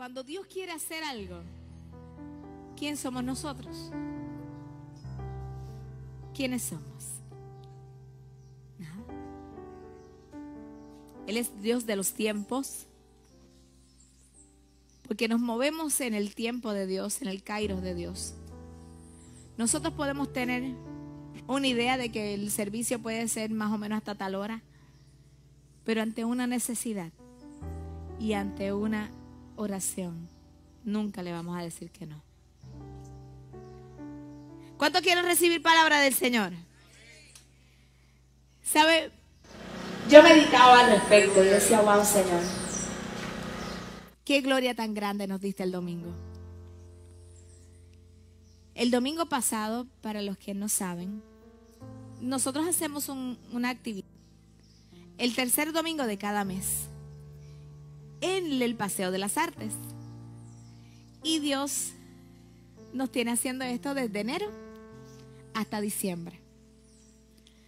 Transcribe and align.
Cuando 0.00 0.22
Dios 0.24 0.46
quiere 0.46 0.72
hacer 0.72 1.04
algo, 1.04 1.42
¿quién 2.74 2.96
somos 2.96 3.22
nosotros? 3.22 3.92
¿Quiénes 6.34 6.62
somos? 6.62 7.04
Nada. 8.78 9.04
Él 11.26 11.36
es 11.36 11.60
Dios 11.60 11.84
de 11.84 11.96
los 11.96 12.14
tiempos. 12.14 12.86
Porque 15.06 15.28
nos 15.28 15.38
movemos 15.38 16.00
en 16.00 16.14
el 16.14 16.34
tiempo 16.34 16.72
de 16.72 16.86
Dios, 16.86 17.20
en 17.20 17.28
el 17.28 17.42
kairos 17.42 17.82
de 17.82 17.94
Dios. 17.94 18.32
Nosotros 19.58 19.92
podemos 19.92 20.32
tener 20.32 20.62
una 21.46 21.66
idea 21.66 21.98
de 21.98 22.10
que 22.10 22.32
el 22.32 22.50
servicio 22.50 23.02
puede 23.02 23.28
ser 23.28 23.50
más 23.50 23.70
o 23.70 23.76
menos 23.76 23.98
hasta 23.98 24.14
tal 24.14 24.34
hora, 24.34 24.62
pero 25.84 26.00
ante 26.00 26.24
una 26.24 26.46
necesidad 26.46 27.12
y 28.18 28.32
ante 28.32 28.72
una 28.72 29.10
oración, 29.60 30.28
nunca 30.84 31.22
le 31.22 31.32
vamos 31.32 31.58
a 31.58 31.62
decir 31.62 31.90
que 31.90 32.06
no. 32.06 32.22
¿Cuántos 34.76 35.02
quieren 35.02 35.24
recibir 35.24 35.62
palabra 35.62 36.00
del 36.00 36.14
Señor? 36.14 36.52
¿Sabe? 38.62 39.10
Yo 40.08 40.22
meditaba 40.22 40.80
al 40.80 40.90
respecto 40.92 41.44
y 41.44 41.48
decía, 41.48 41.82
wow, 41.82 42.04
Señor, 42.04 42.40
qué 44.24 44.40
gloria 44.40 44.74
tan 44.74 44.94
grande 44.94 45.26
nos 45.26 45.40
diste 45.40 45.62
el 45.62 45.72
domingo. 45.72 46.12
El 48.74 48.90
domingo 48.90 49.26
pasado, 49.26 49.86
para 50.00 50.22
los 50.22 50.38
que 50.38 50.54
no 50.54 50.68
saben, 50.68 51.22
nosotros 52.20 52.66
hacemos 52.66 53.08
una 53.08 53.70
actividad 53.70 54.08
el 55.20 55.34
tercer 55.34 55.74
domingo 55.74 56.06
de 56.06 56.16
cada 56.16 56.44
mes 56.44 56.89
en 58.20 58.60
el 58.60 58.74
Paseo 58.74 59.10
de 59.10 59.18
las 59.18 59.36
Artes. 59.36 59.72
Y 61.22 61.38
Dios 61.38 61.92
nos 62.92 63.10
tiene 63.10 63.32
haciendo 63.32 63.64
esto 63.64 63.94
desde 63.94 64.20
enero 64.20 64.50
hasta 65.54 65.80
diciembre. 65.80 66.40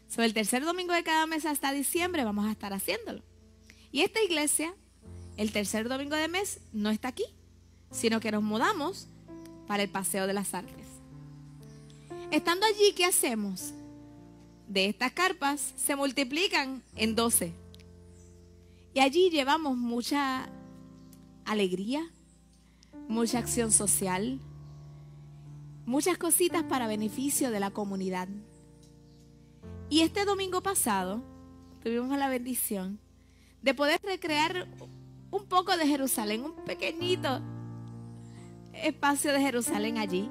Sobre 0.09 0.27
el 0.27 0.35
tercer 0.35 0.65
domingo 0.65 0.93
de 0.93 1.05
cada 1.05 1.27
mes 1.27 1.47
hasta 1.47 1.73
diciembre 1.73 2.25
vamos 2.25 2.47
a 2.47 2.53
estar 2.53 2.73
haciéndolo. 2.73 3.23
Y 3.91 4.03
esta 4.03 4.23
iglesia, 4.23 4.75
el 5.37 5.53
tercer 5.53 5.89
domingo 5.89 6.17
de 6.17 6.29
mes, 6.29 6.61
no 6.73 6.91
está 6.91 7.09
aquí, 7.09 7.25
sino 7.91 8.21
que 8.21 8.33
nos 8.33 8.43
mudamos 8.43 9.09
para 9.67 9.83
el 9.83 9.89
Paseo 9.89 10.27
de 10.27 10.33
las 10.33 10.55
Artes. 10.55 10.87
Estando 12.31 12.67
allí, 12.67 12.93
¿qué 12.95 13.05
hacemos? 13.05 13.75
de 14.73 14.87
estas 14.87 15.13
carpas 15.13 15.75
se 15.77 15.97
multiplican 15.97 16.83
en 16.97 17.15
12. 17.15 17.53
Y 18.95 19.01
allí 19.01 19.31
llevamos 19.31 19.77
mucha 19.77 20.49
alegría, 21.45 22.07
mucha 23.09 23.39
acción 23.39 23.73
social, 23.73 24.39
muchas 25.87 26.19
cositas 26.19 26.63
para 26.65 26.87
beneficio 26.87 27.51
de 27.51 27.61
la 27.61 27.71
comunidad. 27.71 28.29
Y 29.89 30.01
este 30.01 30.25
domingo 30.25 30.63
pasado 30.63 31.23
tuvimos 31.83 32.17
la 32.19 32.29
bendición 32.29 32.99
de 33.63 33.75
poder 33.75 34.01
recrear 34.03 34.69
un 35.31 35.47
poco 35.47 35.77
de 35.77 35.87
Jerusalén, 35.87 36.45
un 36.45 36.55
pequeñito 36.65 37.41
espacio 38.75 39.33
de 39.33 39.41
Jerusalén 39.41 39.99
allí. 39.99 40.31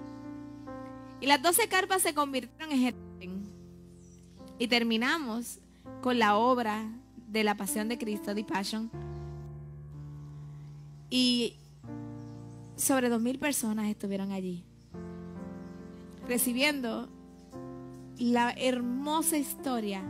Y 1.19 1.25
las 1.25 1.41
doce 1.41 1.67
carpas 1.67 2.01
se 2.03 2.13
convirtieron 2.13 2.71
en 2.71 2.79
Jerusalén. 2.79 3.51
Y 4.59 4.67
terminamos 4.67 5.59
con 6.01 6.19
la 6.19 6.37
obra 6.37 6.87
de 7.31 7.43
la 7.43 7.55
Pasión 7.55 7.87
de 7.87 7.97
Cristo, 7.97 8.35
The 8.35 8.43
Passion. 8.43 8.91
Y 11.09 11.55
sobre 12.75 13.09
dos 13.09 13.21
mil 13.21 13.39
personas 13.39 13.87
estuvieron 13.87 14.31
allí, 14.31 14.63
recibiendo 16.27 17.09
la 18.17 18.51
hermosa 18.51 19.37
historia 19.37 20.03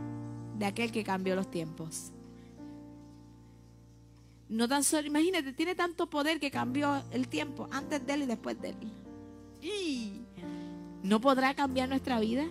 de 0.58 0.66
aquel 0.66 0.90
que 0.90 1.04
cambió 1.04 1.34
los 1.34 1.50
tiempos. 1.50 2.12
No 4.48 4.68
tan 4.68 4.84
solo, 4.84 5.06
imagínate, 5.06 5.52
tiene 5.52 5.74
tanto 5.74 6.10
poder 6.10 6.38
que 6.38 6.50
cambió 6.50 7.02
el 7.10 7.26
tiempo 7.28 7.68
antes 7.70 8.04
de 8.06 8.14
él 8.14 8.22
y 8.22 8.26
después 8.26 8.60
de 8.60 8.70
él. 8.70 8.76
¿Y 9.62 10.20
no 11.02 11.20
podrá 11.20 11.54
cambiar 11.54 11.88
nuestra 11.88 12.20
vida? 12.20 12.44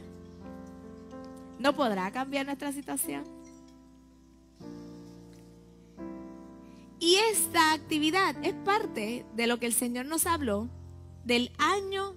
¿No 1.60 1.76
podrá 1.76 2.12
cambiar 2.12 2.46
nuestra 2.48 2.72
situación? 2.72 3.41
Y 7.02 7.16
esta 7.16 7.74
actividad 7.74 8.36
es 8.46 8.54
parte 8.54 9.26
de 9.36 9.48
lo 9.48 9.60
que 9.60 9.66
el 9.66 9.74
Señor 9.74 10.06
nos 10.06 10.26
habló 10.26 10.70
del 11.26 11.52
año 11.58 12.16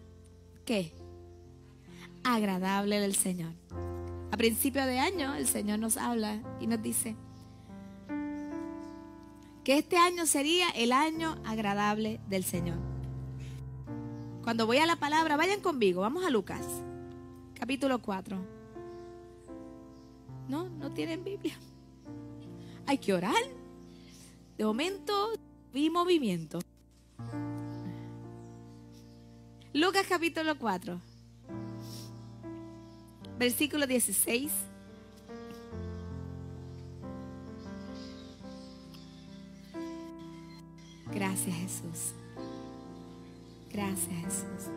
¿qué? 0.64 0.92
Agradable 2.22 3.00
del 3.00 3.14
Señor. 3.14 3.52
A 4.30 4.36
principio 4.36 4.84
de 4.86 4.98
año 4.98 5.34
el 5.34 5.46
Señor 5.46 5.78
nos 5.78 5.96
habla 5.96 6.40
y 6.60 6.66
nos 6.66 6.82
dice 6.82 7.16
que 9.62 9.78
este 9.78 9.96
año 9.96 10.26
sería 10.26 10.68
el 10.70 10.92
año 10.92 11.36
agradable 11.44 12.20
del 12.28 12.44
Señor. 12.44 12.78
Cuando 14.42 14.66
voy 14.66 14.76
a 14.76 14.86
la 14.86 14.96
palabra, 14.96 15.38
vayan 15.38 15.60
conmigo, 15.60 16.02
vamos 16.02 16.24
a 16.24 16.30
Lucas, 16.30 16.66
capítulo 17.58 18.02
4. 18.02 18.36
No, 20.48 20.68
no 20.68 20.92
tienen 20.92 21.24
Biblia. 21.24 21.56
Hay 22.86 22.98
que 22.98 23.14
orar. 23.14 23.63
De 24.56 24.64
momento 24.64 25.32
vi 25.72 25.90
movimiento. 25.90 26.60
Lucas 29.72 30.06
capítulo 30.08 30.56
4, 30.56 31.00
versículo 33.36 33.88
16. 33.88 34.52
Gracias 41.12 41.56
Jesús. 41.56 42.14
Gracias 43.72 44.14
Jesús. 44.22 44.70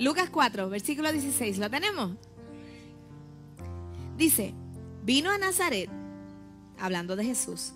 Lucas 0.00 0.30
4, 0.30 0.70
versículo 0.70 1.12
16, 1.12 1.58
¿lo 1.58 1.68
tenemos? 1.68 2.12
Dice, 4.16 4.54
vino 5.04 5.30
a 5.30 5.36
Nazaret, 5.36 5.90
hablando 6.78 7.16
de 7.16 7.26
Jesús, 7.26 7.74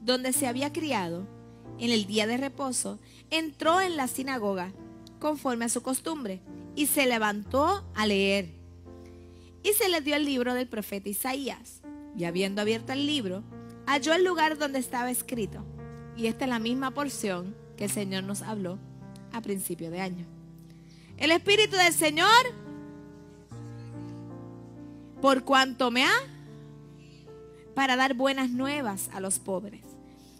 donde 0.00 0.32
se 0.32 0.46
había 0.46 0.72
criado, 0.72 1.26
en 1.78 1.90
el 1.90 2.06
día 2.06 2.26
de 2.26 2.38
reposo, 2.38 2.98
entró 3.28 3.82
en 3.82 3.98
la 3.98 4.08
sinagoga, 4.08 4.72
conforme 5.18 5.66
a 5.66 5.68
su 5.68 5.82
costumbre, 5.82 6.40
y 6.74 6.86
se 6.86 7.04
levantó 7.04 7.86
a 7.94 8.06
leer. 8.06 8.54
Y 9.62 9.74
se 9.74 9.90
le 9.90 10.00
dio 10.00 10.16
el 10.16 10.24
libro 10.24 10.54
del 10.54 10.68
profeta 10.68 11.10
Isaías, 11.10 11.82
y 12.16 12.24
habiendo 12.24 12.62
abierto 12.62 12.94
el 12.94 13.06
libro, 13.06 13.44
halló 13.84 14.14
el 14.14 14.24
lugar 14.24 14.56
donde 14.56 14.78
estaba 14.78 15.10
escrito. 15.10 15.62
Y 16.16 16.26
esta 16.26 16.46
es 16.46 16.50
la 16.50 16.58
misma 16.58 16.92
porción 16.92 17.54
que 17.76 17.84
el 17.84 17.90
Señor 17.90 18.24
nos 18.24 18.40
habló 18.40 18.78
a 19.34 19.42
principio 19.42 19.90
de 19.90 20.00
año. 20.00 20.35
El 21.16 21.30
Espíritu 21.30 21.76
del 21.76 21.94
Señor, 21.94 22.28
por 25.22 25.44
cuanto 25.44 25.90
me 25.90 26.04
ha, 26.04 26.12
para 27.74 27.96
dar 27.96 28.14
buenas 28.14 28.50
nuevas 28.50 29.08
a 29.14 29.20
los 29.20 29.38
pobres. 29.38 29.82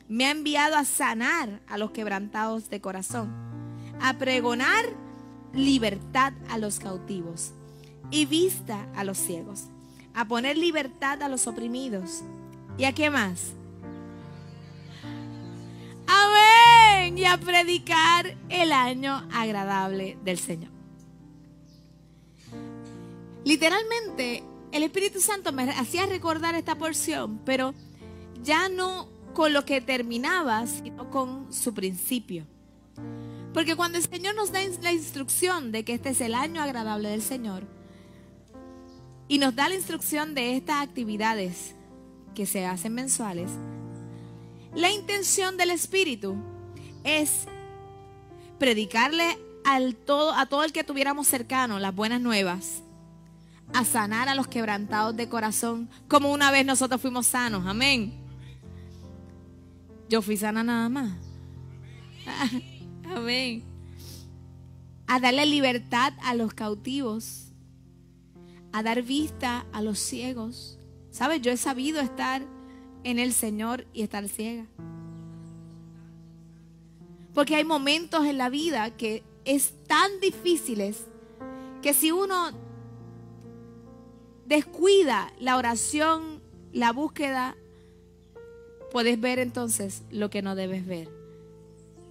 Me 0.08 0.26
ha 0.26 0.30
enviado 0.30 0.76
a 0.76 0.84
sanar 0.84 1.60
a 1.66 1.78
los 1.78 1.92
quebrantados 1.92 2.68
de 2.68 2.80
corazón, 2.82 3.32
a 4.00 4.18
pregonar 4.18 4.84
libertad 5.54 6.34
a 6.50 6.58
los 6.58 6.78
cautivos 6.78 7.52
y 8.10 8.26
vista 8.26 8.86
a 8.94 9.02
los 9.02 9.16
ciegos, 9.16 9.64
a 10.14 10.26
poner 10.26 10.58
libertad 10.58 11.22
a 11.22 11.28
los 11.28 11.46
oprimidos. 11.46 12.22
¿Y 12.76 12.84
a 12.84 12.92
qué 12.92 13.08
más? 13.08 13.54
y 17.16 17.24
a 17.24 17.38
predicar 17.38 18.36
el 18.50 18.72
año 18.72 19.26
agradable 19.32 20.18
del 20.22 20.38
Señor. 20.38 20.75
Literalmente, 23.46 24.42
el 24.72 24.82
Espíritu 24.82 25.20
Santo 25.20 25.52
me 25.52 25.70
hacía 25.70 26.04
recordar 26.06 26.56
esta 26.56 26.74
porción, 26.74 27.40
pero 27.44 27.74
ya 28.42 28.68
no 28.68 29.08
con 29.34 29.52
lo 29.52 29.64
que 29.64 29.80
terminaba, 29.80 30.66
sino 30.66 31.08
con 31.10 31.52
su 31.52 31.72
principio. 31.72 32.44
Porque 33.54 33.76
cuando 33.76 33.98
el 33.98 34.04
Señor 34.04 34.34
nos 34.34 34.50
da 34.50 34.58
la 34.82 34.92
instrucción 34.92 35.70
de 35.70 35.84
que 35.84 35.94
este 35.94 36.08
es 36.08 36.20
el 36.20 36.34
año 36.34 36.60
agradable 36.60 37.08
del 37.08 37.22
Señor, 37.22 37.62
y 39.28 39.38
nos 39.38 39.54
da 39.54 39.68
la 39.68 39.76
instrucción 39.76 40.34
de 40.34 40.56
estas 40.56 40.82
actividades 40.82 41.76
que 42.34 42.46
se 42.46 42.66
hacen 42.66 42.94
mensuales, 42.94 43.52
la 44.74 44.90
intención 44.90 45.56
del 45.56 45.70
Espíritu 45.70 46.34
es 47.04 47.46
predicarle 48.58 49.38
al 49.64 49.94
todo, 49.94 50.32
a 50.32 50.46
todo 50.46 50.64
el 50.64 50.72
que 50.72 50.82
tuviéramos 50.82 51.28
cercano 51.28 51.78
las 51.78 51.94
buenas 51.94 52.20
nuevas. 52.20 52.82
A 53.76 53.84
sanar 53.84 54.30
a 54.30 54.34
los 54.34 54.48
quebrantados 54.48 55.14
de 55.14 55.28
corazón, 55.28 55.90
como 56.08 56.32
una 56.32 56.50
vez 56.50 56.64
nosotros 56.64 56.98
fuimos 56.98 57.26
sanos. 57.26 57.66
Amén. 57.66 58.14
Yo 60.08 60.22
fui 60.22 60.38
sana 60.38 60.64
nada 60.64 60.88
más. 60.88 61.12
Amén. 63.14 63.62
A 65.06 65.20
darle 65.20 65.44
libertad 65.44 66.14
a 66.22 66.34
los 66.34 66.54
cautivos. 66.54 67.48
A 68.72 68.82
dar 68.82 69.02
vista 69.02 69.66
a 69.74 69.82
los 69.82 69.98
ciegos. 69.98 70.78
¿Sabes? 71.10 71.42
Yo 71.42 71.52
he 71.52 71.58
sabido 71.58 72.00
estar 72.00 72.40
en 73.04 73.18
el 73.18 73.34
Señor 73.34 73.86
y 73.92 74.00
estar 74.00 74.26
ciega. 74.26 74.64
Porque 77.34 77.56
hay 77.56 77.64
momentos 77.64 78.24
en 78.24 78.38
la 78.38 78.48
vida 78.48 78.96
que 78.96 79.22
es 79.44 79.74
tan 79.86 80.18
difíciles 80.20 81.04
que 81.82 81.92
si 81.92 82.10
uno 82.10 82.64
descuida 84.46 85.32
la 85.40 85.56
oración, 85.56 86.40
la 86.72 86.92
búsqueda, 86.92 87.56
puedes 88.92 89.20
ver 89.20 89.38
entonces 89.38 90.02
lo 90.10 90.30
que 90.30 90.42
no 90.42 90.54
debes 90.54 90.86
ver. 90.86 91.08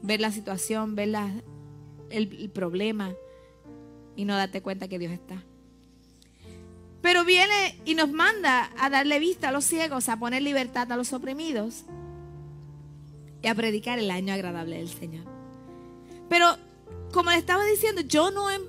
Ver 0.01 0.21
la 0.21 0.31
situación, 0.31 0.95
ver 0.95 1.15
el, 2.09 2.49
problema 2.51 3.13
y 4.15 4.25
no 4.25 4.35
darte 4.35 4.61
cuenta 4.61 4.87
que 4.87 4.99
Dios 4.99 5.11
está. 5.11 5.41
Pero 7.01 7.23
viene 7.23 7.79
y 7.85 7.95
nos 7.95 8.11
manda 8.11 8.71
a 8.77 8.89
darle 8.89 9.19
vista 9.19 9.49
a 9.49 9.51
los 9.51 9.65
ciegos, 9.65 10.09
a 10.09 10.17
poner 10.17 10.41
libertad 10.41 10.91
a 10.91 10.97
los 10.97 11.13
oprimidos 11.13 11.85
y 13.41 13.47
a 13.47 13.55
predicar 13.55 13.99
el 13.99 14.09
año 14.09 14.33
agradable 14.33 14.77
del 14.77 14.89
Señor. 14.89 15.25
Pero, 16.29 16.57
como 17.13 17.29
le 17.29 17.37
estaba 17.37 17.63
diciendo, 17.65 18.01
yo 18.01 18.31
no, 18.31 18.49
em, 18.49 18.61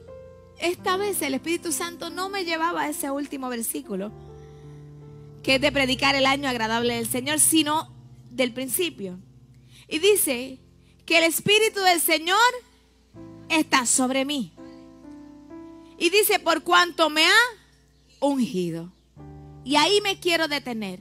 esta 0.58 0.96
vez 0.96 1.20
el 1.22 1.34
Espíritu 1.34 1.72
Santo 1.72 2.10
no 2.10 2.28
me 2.28 2.44
llevaba 2.44 2.82
a 2.82 2.88
ese 2.88 3.10
último 3.10 3.48
versículo, 3.48 4.12
que 5.42 5.56
es 5.56 5.60
de 5.60 5.72
predicar 5.72 6.14
el 6.14 6.26
año 6.26 6.48
agradable 6.48 6.94
del 6.94 7.06
Señor, 7.06 7.40
sino 7.40 7.92
del 8.30 8.52
principio. 8.52 9.18
Y 9.88 9.98
dice 9.98 10.60
que 11.04 11.18
el 11.18 11.24
Espíritu 11.24 11.80
del 11.80 12.00
Señor 12.00 12.36
está 13.48 13.86
sobre 13.86 14.24
mí. 14.24 14.52
Y 15.98 16.10
dice, 16.10 16.38
por 16.38 16.62
cuanto 16.62 17.08
me 17.08 17.24
ha 17.24 17.38
ungido. 18.20 18.92
Y 19.64 19.76
ahí 19.76 20.00
me 20.02 20.20
quiero 20.20 20.48
detener. 20.48 21.00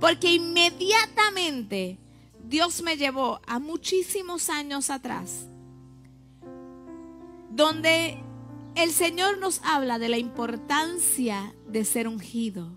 Porque 0.00 0.32
inmediatamente 0.32 1.98
Dios 2.44 2.82
me 2.82 2.96
llevó 2.96 3.40
a 3.46 3.58
muchísimos 3.58 4.50
años 4.50 4.90
atrás, 4.90 5.46
donde 7.50 8.23
el 8.74 8.92
Señor 8.92 9.38
nos 9.38 9.60
habla 9.62 9.98
de 9.98 10.08
la 10.08 10.18
importancia 10.18 11.54
de 11.66 11.84
ser 11.84 12.08
ungido. 12.08 12.72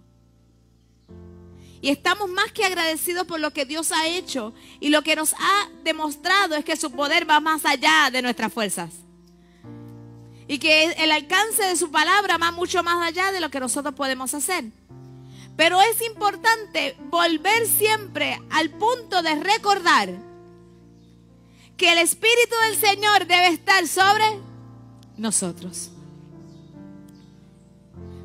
Y 1.81 1.89
estamos 1.89 2.29
más 2.29 2.51
que 2.51 2.65
agradecidos 2.65 3.25
por 3.27 3.39
lo 3.39 3.51
que 3.51 3.65
Dios 3.65 3.91
ha 3.91 4.07
hecho 4.07 4.53
y 4.79 4.89
lo 4.89 5.03
que 5.03 5.15
nos 5.15 5.33
ha 5.33 5.69
demostrado 5.83 6.55
es 6.55 6.65
que 6.65 6.75
su 6.75 6.91
poder 6.91 7.29
va 7.29 7.39
más 7.39 7.65
allá 7.65 8.09
de 8.11 8.21
nuestras 8.21 8.51
fuerzas. 8.51 8.91
Y 10.47 10.59
que 10.59 10.85
el 10.85 11.11
alcance 11.11 11.63
de 11.63 11.75
su 11.75 11.91
palabra 11.91 12.38
va 12.38 12.51
mucho 12.51 12.81
más 12.81 13.05
allá 13.05 13.31
de 13.31 13.41
lo 13.41 13.49
que 13.49 13.59
nosotros 13.59 13.94
podemos 13.94 14.33
hacer. 14.33 14.65
Pero 15.55 15.81
es 15.81 16.01
importante 16.01 16.95
volver 17.09 17.67
siempre 17.67 18.39
al 18.51 18.69
punto 18.69 19.21
de 19.21 19.35
recordar 19.35 20.09
que 21.75 21.91
el 21.91 21.97
Espíritu 21.99 22.55
del 22.69 22.77
Señor 22.77 23.27
debe 23.27 23.47
estar 23.47 23.88
sobre 23.88 24.39
nosotros. 25.18 25.92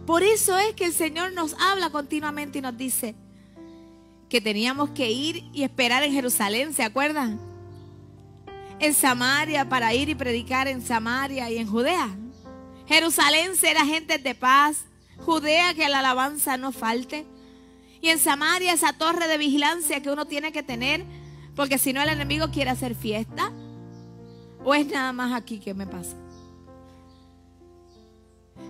Por 0.06 0.22
eso 0.22 0.58
es 0.58 0.74
que 0.74 0.86
el 0.86 0.92
Señor 0.92 1.32
nos 1.32 1.54
habla 1.60 1.90
continuamente 1.90 2.58
y 2.58 2.62
nos 2.62 2.76
dice 2.76 3.14
que 4.28 4.40
teníamos 4.40 4.90
que 4.90 5.10
ir 5.10 5.44
y 5.52 5.62
esperar 5.62 6.02
en 6.02 6.12
Jerusalén, 6.12 6.72
¿se 6.72 6.82
acuerdan? 6.82 7.38
En 8.78 8.94
Samaria 8.94 9.68
para 9.68 9.94
ir 9.94 10.08
y 10.08 10.14
predicar 10.14 10.66
en 10.68 10.82
Samaria 10.82 11.50
y 11.50 11.58
en 11.58 11.68
Judea. 11.68 12.08
Jerusalén 12.86 13.54
será 13.56 13.84
gente 13.84 14.18
de 14.18 14.34
paz, 14.34 14.86
Judea 15.18 15.74
que 15.74 15.88
la 15.88 16.00
alabanza 16.00 16.56
no 16.56 16.72
falte. 16.72 17.26
Y 18.00 18.08
en 18.08 18.18
Samaria 18.18 18.72
esa 18.72 18.92
torre 18.92 19.28
de 19.28 19.38
vigilancia 19.38 20.02
que 20.02 20.10
uno 20.10 20.26
tiene 20.26 20.50
que 20.50 20.64
tener, 20.64 21.04
porque 21.54 21.78
si 21.78 21.92
no 21.92 22.02
el 22.02 22.08
enemigo 22.08 22.50
quiere 22.50 22.70
hacer 22.70 22.96
fiesta. 22.96 23.52
¿O 24.64 24.74
es 24.74 24.86
nada 24.86 25.12
más 25.12 25.32
aquí 25.32 25.58
que 25.58 25.74
me 25.74 25.86
pasa? 25.86 26.21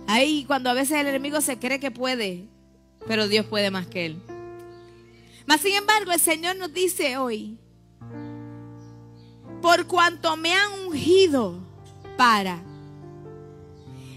Ahí 0.07 0.45
cuando 0.45 0.69
a 0.69 0.73
veces 0.73 0.99
el 0.99 1.07
enemigo 1.07 1.41
se 1.41 1.59
cree 1.59 1.79
que 1.79 1.91
puede, 1.91 2.45
pero 3.07 3.27
Dios 3.27 3.45
puede 3.45 3.71
más 3.71 3.87
que 3.87 4.05
él. 4.07 4.21
Mas 5.45 5.61
sin 5.61 5.75
embargo 5.75 6.11
el 6.11 6.19
Señor 6.19 6.55
nos 6.55 6.73
dice 6.73 7.17
hoy, 7.17 7.57
por 9.61 9.87
cuanto 9.87 10.35
me 10.37 10.53
han 10.53 10.71
ungido 10.87 11.59
para 12.17 12.61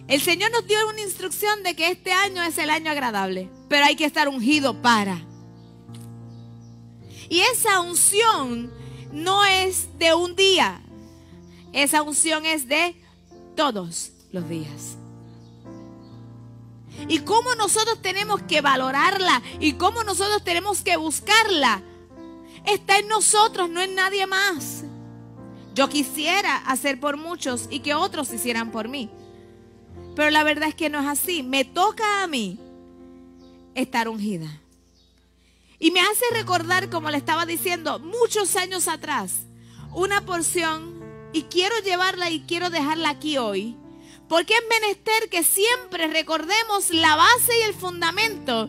el 0.08 0.20
Señor 0.20 0.52
nos 0.52 0.66
dio 0.66 0.76
una 0.88 1.00
instrucción 1.00 1.64
de 1.64 1.74
que 1.74 1.90
este 1.90 2.12
año 2.12 2.40
es 2.42 2.58
el 2.58 2.70
año 2.70 2.90
agradable, 2.92 3.48
pero 3.68 3.86
hay 3.86 3.96
que 3.96 4.04
estar 4.04 4.28
ungido 4.28 4.80
para. 4.80 5.20
Y 7.28 7.40
esa 7.40 7.80
unción 7.80 8.72
no 9.12 9.44
es 9.44 9.88
de 9.98 10.14
un 10.14 10.36
día, 10.36 10.80
esa 11.72 12.02
unción 12.02 12.46
es 12.46 12.68
de 12.68 12.94
todos 13.56 14.12
los 14.30 14.48
días. 14.48 14.96
Y 17.08 17.20
cómo 17.20 17.54
nosotros 17.54 18.00
tenemos 18.02 18.42
que 18.42 18.60
valorarla 18.60 19.42
y 19.60 19.74
cómo 19.74 20.02
nosotros 20.04 20.42
tenemos 20.44 20.82
que 20.82 20.96
buscarla, 20.96 21.82
está 22.64 22.98
en 22.98 23.08
nosotros, 23.08 23.68
no 23.70 23.80
en 23.80 23.94
nadie 23.94 24.26
más. 24.26 24.84
Yo 25.74 25.88
quisiera 25.88 26.56
hacer 26.56 26.98
por 26.98 27.16
muchos 27.16 27.66
y 27.70 27.80
que 27.80 27.94
otros 27.94 28.32
hicieran 28.32 28.70
por 28.70 28.88
mí. 28.88 29.10
Pero 30.14 30.30
la 30.30 30.42
verdad 30.42 30.70
es 30.70 30.74
que 30.74 30.88
no 30.88 31.00
es 31.00 31.06
así. 31.06 31.42
Me 31.42 31.64
toca 31.64 32.22
a 32.22 32.26
mí 32.26 32.58
estar 33.74 34.08
ungida. 34.08 34.48
Y 35.78 35.90
me 35.90 36.00
hace 36.00 36.24
recordar, 36.32 36.88
como 36.88 37.10
le 37.10 37.18
estaba 37.18 37.44
diciendo, 37.44 37.98
muchos 37.98 38.56
años 38.56 38.88
atrás, 38.88 39.42
una 39.92 40.24
porción, 40.24 40.96
y 41.34 41.42
quiero 41.42 41.78
llevarla 41.80 42.30
y 42.30 42.40
quiero 42.40 42.70
dejarla 42.70 43.10
aquí 43.10 43.36
hoy, 43.36 43.76
porque 44.28 44.54
es 44.54 44.62
menester 44.68 45.28
que 45.30 45.44
siempre 45.44 46.08
recordemos 46.08 46.90
la 46.90 47.16
base 47.16 47.58
y 47.60 47.62
el 47.62 47.74
fundamento 47.74 48.68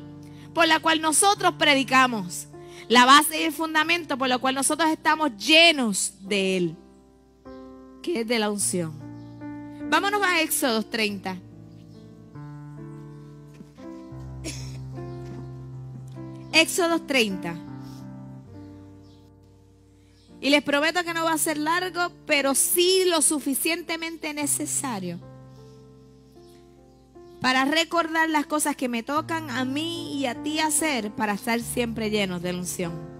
por 0.53 0.67
la 0.67 0.79
cual 0.79 1.01
nosotros 1.01 1.53
predicamos, 1.57 2.47
la 2.87 3.05
base 3.05 3.41
y 3.41 3.43
el 3.43 3.53
fundamento 3.53 4.17
por 4.17 4.27
la 4.27 4.37
cual 4.37 4.55
nosotros 4.55 4.89
estamos 4.89 5.35
llenos 5.37 6.13
de 6.21 6.57
Él, 6.57 6.75
que 8.01 8.21
es 8.21 8.27
de 8.27 8.39
la 8.39 8.51
unción. 8.51 8.93
Vámonos 9.89 10.21
a 10.23 10.41
Éxodo 10.41 10.83
30. 10.83 11.37
Éxodo 16.53 17.01
30. 17.01 17.55
Y 20.39 20.49
les 20.51 20.61
prometo 20.61 21.03
que 21.03 21.13
no 21.13 21.23
va 21.23 21.33
a 21.33 21.37
ser 21.37 21.57
largo, 21.57 22.11
pero 22.25 22.53
sí 22.53 23.03
lo 23.07 23.21
suficientemente 23.21 24.33
necesario 24.33 25.19
para 27.41 27.65
recordar 27.65 28.29
las 28.29 28.45
cosas 28.45 28.75
que 28.75 28.89
me 28.89 29.03
tocan 29.03 29.49
a 29.49 29.65
mí 29.65 30.17
y 30.17 30.25
a 30.25 30.41
ti 30.43 30.59
hacer 30.59 31.11
para 31.11 31.33
estar 31.33 31.59
siempre 31.61 32.09
llenos 32.09 32.41
de 32.41 32.53
unción. 32.53 33.17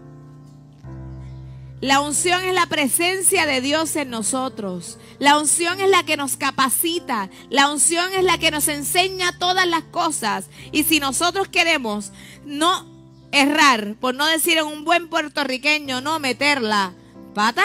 La 1.80 2.02
unción 2.02 2.44
es 2.44 2.56
la 2.56 2.66
presencia 2.66 3.46
de 3.46 3.62
Dios 3.62 3.96
en 3.96 4.10
nosotros. 4.10 4.98
La 5.20 5.38
unción 5.38 5.80
es 5.80 5.90
la 5.92 6.04
que 6.04 6.18
nos 6.18 6.36
capacita. 6.36 7.30
La 7.52 7.72
unción 7.72 8.12
es 8.14 8.24
la 8.24 8.40
que 8.40 8.50
nos 8.50 8.68
enseña 8.68 9.38
todas 9.38 9.68
las 9.68 9.84
cosas. 9.84 10.50
Y 10.72 10.86
si 10.86 11.00
nosotros 11.00 11.48
queremos 11.50 12.12
no 12.46 12.98
errar, 13.32 13.96
por 14.00 14.16
no 14.16 14.26
decir 14.26 14.58
en 14.58 14.66
un 14.66 14.86
buen 14.86 15.08
puertorriqueño, 15.08 16.02
no 16.02 16.18
meter 16.18 16.64
la 16.64 16.94
pata, 17.36 17.64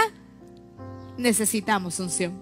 necesitamos 1.17 1.99
unción. 1.99 2.42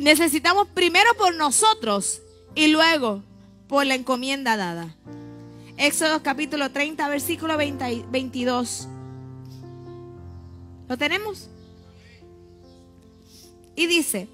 Necesitamos 0.00 0.68
primero 0.68 1.10
por 1.16 1.34
nosotros 1.34 2.22
y 2.54 2.68
luego 2.68 3.22
por 3.68 3.86
la 3.86 3.94
encomienda 3.94 4.56
dada. 4.56 4.94
Éxodo 5.76 6.22
capítulo 6.22 6.70
30, 6.70 7.08
versículo 7.08 7.56
22. 7.56 8.88
¿Lo 10.88 10.98
tenemos? 10.98 11.48
Y 13.74 13.86
dice, 13.86 14.28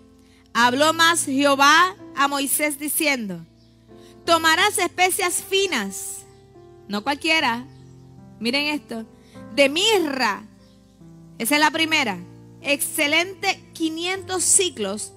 habló 0.52 0.92
más 0.92 1.24
Jehová 1.24 1.96
a 2.16 2.28
Moisés 2.28 2.78
diciendo, 2.78 3.44
tomarás 4.24 4.78
especias 4.78 5.42
finas, 5.48 6.24
no 6.88 7.04
cualquiera, 7.04 7.64
miren 8.40 8.66
esto, 8.66 9.06
de 9.54 9.68
mirra, 9.68 10.42
esa 11.38 11.54
es 11.54 11.60
la 11.60 11.70
primera, 11.70 12.18
excelente 12.60 13.62
500 13.74 14.42
ciclos, 14.42 15.12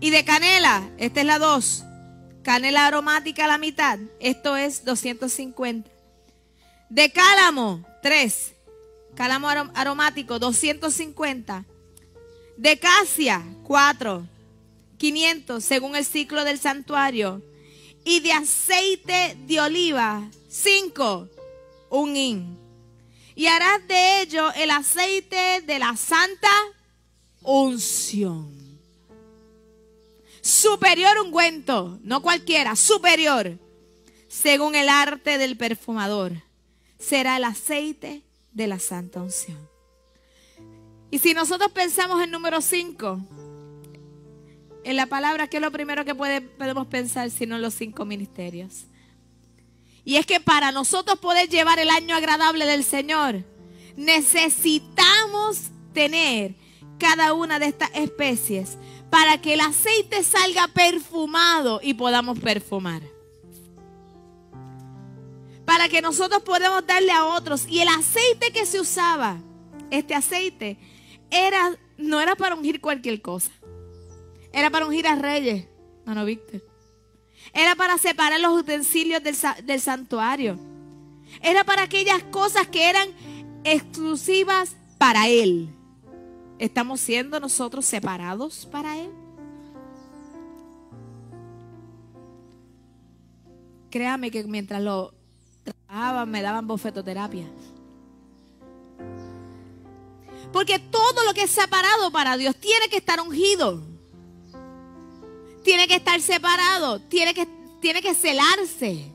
y 0.00 0.10
de 0.10 0.24
canela, 0.24 0.90
esta 0.98 1.20
es 1.20 1.26
la 1.26 1.38
dos, 1.38 1.84
canela 2.42 2.86
aromática 2.86 3.44
a 3.44 3.48
la 3.48 3.58
mitad, 3.58 3.98
esto 4.18 4.56
es 4.56 4.84
250. 4.84 5.90
De 6.88 7.12
cálamo, 7.12 7.84
3. 8.02 8.52
Cálamo 9.14 9.48
aromático, 9.48 10.38
250. 10.38 11.64
De 12.56 12.78
casia, 12.78 13.44
4. 13.62 14.26
500 14.98 15.64
según 15.64 15.94
el 15.94 16.04
ciclo 16.04 16.44
del 16.44 16.58
santuario. 16.58 17.42
Y 18.04 18.20
de 18.20 18.32
aceite 18.32 19.36
de 19.46 19.60
oliva, 19.60 20.28
5. 20.48 21.28
Un 21.90 22.16
hin. 22.16 22.58
Y 23.36 23.46
harás 23.46 23.86
de 23.86 24.22
ello 24.22 24.52
el 24.54 24.70
aceite 24.70 25.62
de 25.64 25.78
la 25.78 25.96
santa 25.96 26.50
unción. 27.42 28.59
Superior 30.42 31.18
ungüento, 31.24 31.98
no 32.02 32.22
cualquiera, 32.22 32.76
superior, 32.76 33.58
según 34.28 34.74
el 34.74 34.88
arte 34.88 35.38
del 35.38 35.56
perfumador, 35.56 36.32
será 36.98 37.36
el 37.36 37.44
aceite 37.44 38.22
de 38.52 38.66
la 38.66 38.78
santa 38.78 39.20
unción. 39.20 39.58
Y 41.10 41.18
si 41.18 41.34
nosotros 41.34 41.72
pensamos 41.72 42.22
en 42.22 42.30
número 42.30 42.60
5, 42.60 43.20
en 44.84 44.96
la 44.96 45.06
palabra, 45.06 45.48
¿qué 45.48 45.58
es 45.58 45.62
lo 45.62 45.72
primero 45.72 46.04
que 46.04 46.14
podemos 46.14 46.86
pensar 46.86 47.30
sino 47.30 47.56
en 47.56 47.62
los 47.62 47.74
cinco 47.74 48.04
ministerios? 48.04 48.84
Y 50.04 50.16
es 50.16 50.24
que 50.24 50.40
para 50.40 50.72
nosotros 50.72 51.18
poder 51.18 51.48
llevar 51.48 51.78
el 51.78 51.90
año 51.90 52.16
agradable 52.16 52.64
del 52.64 52.84
Señor, 52.84 53.44
necesitamos 53.96 55.70
tener 55.92 56.54
cada 56.98 57.34
una 57.34 57.58
de 57.58 57.66
estas 57.66 57.90
especies 57.94 58.78
para 59.10 59.40
que 59.40 59.54
el 59.54 59.60
aceite 59.60 60.22
salga 60.22 60.68
perfumado 60.68 61.80
y 61.82 61.94
podamos 61.94 62.38
perfumar. 62.38 63.02
Para 65.64 65.88
que 65.88 66.00
nosotros 66.00 66.42
podamos 66.42 66.86
darle 66.86 67.12
a 67.12 67.26
otros. 67.26 67.66
Y 67.68 67.80
el 67.80 67.88
aceite 67.88 68.52
que 68.52 68.66
se 68.66 68.80
usaba, 68.80 69.38
este 69.90 70.14
aceite, 70.14 70.78
era, 71.30 71.76
no 71.96 72.20
era 72.20 72.36
para 72.36 72.54
ungir 72.54 72.80
cualquier 72.80 73.20
cosa. 73.20 73.50
Era 74.52 74.70
para 74.70 74.86
ungir 74.86 75.06
a 75.06 75.16
reyes, 75.16 75.66
hermano 76.00 76.24
Víctor. 76.24 76.62
Era 77.52 77.74
para 77.74 77.98
separar 77.98 78.40
los 78.40 78.60
utensilios 78.60 79.22
del, 79.22 79.36
del 79.64 79.80
santuario. 79.80 80.58
Era 81.42 81.64
para 81.64 81.82
aquellas 81.82 82.22
cosas 82.24 82.66
que 82.68 82.88
eran 82.88 83.08
exclusivas 83.64 84.76
para 84.98 85.28
Él. 85.28 85.68
¿Estamos 86.60 87.00
siendo 87.00 87.40
nosotros 87.40 87.86
separados 87.86 88.68
para 88.70 88.98
Él? 88.98 89.10
Créame 93.90 94.30
que 94.30 94.44
mientras 94.44 94.82
lo 94.82 95.14
trabajaban 95.64 96.30
me 96.30 96.42
daban 96.42 96.66
bofetoterapia. 96.66 97.46
Porque 100.52 100.78
todo 100.78 101.24
lo 101.24 101.32
que 101.32 101.44
es 101.44 101.50
separado 101.50 102.12
para 102.12 102.36
Dios 102.36 102.54
tiene 102.56 102.90
que 102.90 102.98
estar 102.98 103.18
ungido. 103.22 103.82
Tiene 105.64 105.88
que 105.88 105.96
estar 105.96 106.20
separado. 106.20 107.00
Tiene 107.00 107.32
que, 107.32 107.48
tiene 107.80 108.02
que 108.02 108.14
celarse. 108.14 109.10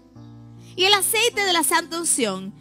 Y 0.76 0.84
el 0.84 0.94
aceite 0.94 1.42
de 1.42 1.54
la 1.54 1.64
santa 1.64 2.00
unción 2.00 2.56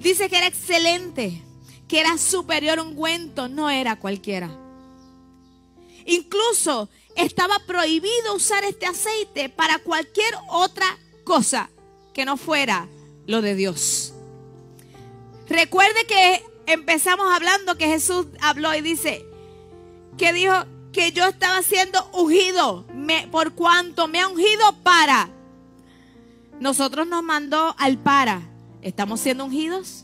dice 0.00 0.28
que 0.28 0.38
era 0.38 0.48
excelente, 0.48 1.40
que 1.88 2.00
era 2.00 2.18
superior 2.18 2.78
ungüento, 2.78 3.48
no 3.48 3.70
era 3.70 3.96
cualquiera. 3.96 4.50
Incluso 6.06 6.88
estaba 7.16 7.58
prohibido 7.66 8.34
usar 8.34 8.64
este 8.64 8.86
aceite 8.86 9.48
para 9.48 9.78
cualquier 9.78 10.34
otra 10.50 10.86
cosa 11.24 11.70
que 12.12 12.24
no 12.24 12.36
fuera 12.36 12.88
lo 13.26 13.42
de 13.42 13.54
Dios. 13.54 14.12
Recuerde 15.48 16.06
que 16.06 16.44
empezamos 16.66 17.26
hablando 17.34 17.76
que 17.76 17.86
Jesús 17.86 18.26
habló 18.40 18.74
y 18.74 18.80
dice 18.80 19.24
que 20.16 20.32
dijo 20.32 20.54
que 20.92 21.12
yo 21.12 21.26
estaba 21.26 21.60
siendo 21.62 22.08
ungido 22.12 22.86
por 23.30 23.52
cuanto 23.54 24.08
me 24.08 24.20
ha 24.20 24.28
ungido 24.28 24.76
para. 24.82 25.28
Nosotros 26.60 27.06
nos 27.06 27.22
mandó 27.22 27.74
al 27.78 27.98
para. 27.98 28.42
¿Estamos 28.80 29.20
siendo 29.20 29.44
ungidos? 29.44 30.03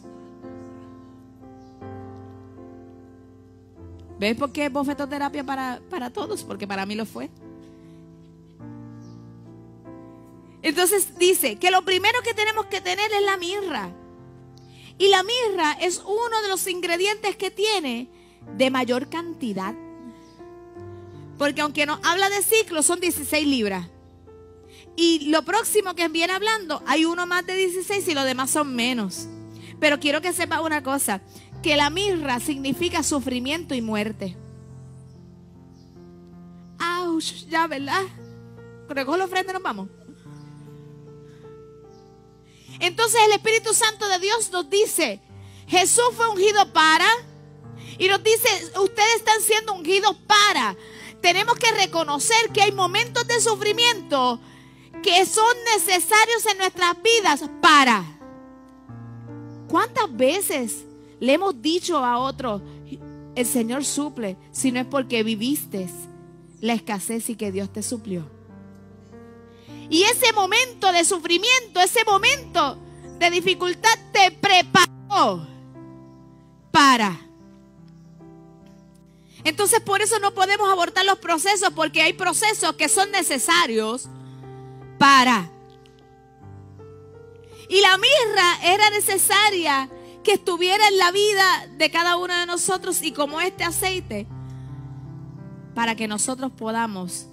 ¿Ves 4.21 4.37
por 4.37 4.53
qué 4.53 4.67
es 4.67 4.73
bofetoterapia 4.73 5.43
para, 5.45 5.81
para 5.89 6.11
todos? 6.11 6.45
Porque 6.45 6.69
para 6.69 6.85
mí 6.85 6.95
lo 6.95 7.07
fue. 7.07 7.31
Entonces 10.61 11.19
dice 11.19 11.57
que 11.57 11.71
lo 11.71 11.83
primero 11.87 12.21
que 12.23 12.35
tenemos 12.35 12.67
que 12.67 12.83
tener 12.83 13.11
es 13.11 13.23
la 13.25 13.39
mirra. 13.39 13.91
Y 14.99 15.09
la 15.09 15.23
mirra 15.23 15.73
es 15.81 16.03
uno 16.05 16.43
de 16.43 16.49
los 16.49 16.67
ingredientes 16.67 17.35
que 17.37 17.51
tiene 17.51 18.11
de 18.59 18.71
mayor 18.71 19.09
cantidad. 19.09 19.75
Porque 21.39 21.63
aunque 21.63 21.87
nos 21.87 21.99
habla 22.05 22.29
de 22.29 22.43
ciclo, 22.43 22.83
son 22.83 23.01
16 23.01 23.47
libras. 23.47 23.87
Y 24.97 25.31
lo 25.31 25.47
próximo 25.47 25.95
que 25.95 26.09
viene 26.09 26.35
hablando, 26.35 26.83
hay 26.87 27.07
uno 27.07 27.25
más 27.25 27.47
de 27.47 27.57
16 27.57 28.07
y 28.07 28.13
los 28.13 28.27
demás 28.27 28.51
son 28.51 28.77
menos. 28.77 29.29
Pero 29.81 29.99
quiero 29.99 30.21
que 30.21 30.35
sepa 30.35 30.61
una 30.61 30.83
cosa, 30.83 31.23
que 31.63 31.77
la 31.77 31.91
mirra 31.91 32.41
significa 32.41 33.03
sufrimiento 33.03 33.75
y 33.75 33.83
muerte. 33.83 34.37
¡Auch! 36.79 37.47
Ya, 37.49 37.67
¿verdad? 37.67 38.03
Recojo 38.89 39.17
la 39.17 39.25
ofrenda 39.27 39.53
y 39.53 39.55
nos 39.55 39.63
vamos. 39.63 39.89
Entonces 42.81 43.21
el 43.27 43.33
Espíritu 43.33 43.75
Santo 43.75 44.09
de 44.09 44.19
Dios 44.19 44.51
nos 44.53 44.71
dice, 44.71 45.21
Jesús 45.67 46.11
fue 46.17 46.29
ungido 46.29 46.73
para, 46.73 47.07
y 47.99 48.09
nos 48.09 48.23
dice, 48.23 48.49
ustedes 48.83 49.17
están 49.17 49.41
siendo 49.43 49.75
ungidos 49.75 50.17
para. 50.27 50.77
Tenemos 51.21 51.57
que 51.57 51.71
reconocer 51.73 52.51
que 52.55 52.63
hay 52.63 52.73
momentos 52.73 53.27
de 53.29 53.41
sufrimiento 53.41 54.41
que 55.03 55.27
son 55.27 55.55
necesarios 55.77 56.47
en 56.47 56.59
nuestras 56.59 56.95
vidas 57.03 57.45
para. 57.61 58.03
¿Cuántas 59.69 60.17
veces 60.17 60.87
le 61.21 61.35
hemos 61.35 61.61
dicho 61.61 61.99
a 61.99 62.19
otros, 62.19 62.63
el 63.35 63.47
Señor 63.47 63.85
suple, 63.85 64.37
si 64.51 64.73
no 64.73 64.81
es 64.81 64.87
porque 64.87 65.23
viviste 65.23 65.89
la 66.61 66.73
escasez 66.73 67.31
y 67.31 67.37
que 67.37 67.53
Dios 67.53 67.73
te 67.73 67.83
suplió? 67.83 68.25
Y 69.89 70.03
ese 70.05 70.33
momento 70.33 70.93
de 70.93 71.05
sufrimiento, 71.05 71.81
ese 71.81 72.05
momento 72.05 72.79
de 73.19 73.31
dificultad 73.31 73.99
te 74.13 74.31
preparó 74.31 75.47
para. 76.71 77.21
Entonces 79.45 79.81
por 79.81 80.01
eso 80.01 80.19
no 80.19 80.33
podemos 80.33 80.71
abortar 80.71 81.05
los 81.05 81.19
procesos 81.19 81.71
porque 81.75 82.03
hay 82.03 82.13
procesos 82.13 82.75
que 82.77 82.89
son 82.89 83.11
necesarios 83.11 84.09
para. 84.99 85.51
Y 87.69 87.81
la 87.81 87.97
mirra 87.99 88.59
era 88.65 88.91
necesaria 88.91 89.91
estuviera 90.33 90.87
en 90.89 90.99
la 90.99 91.11
vida 91.13 91.67
de 91.77 91.91
cada 91.91 92.17
uno 92.17 92.35
de 92.35 92.47
nosotros 92.47 93.03
y 93.03 93.13
como 93.13 93.41
este 93.41 93.65
aceite 93.65 94.27
para 95.75 95.95
que 95.95 96.09
nosotros 96.09 96.53
podamos 96.53 97.27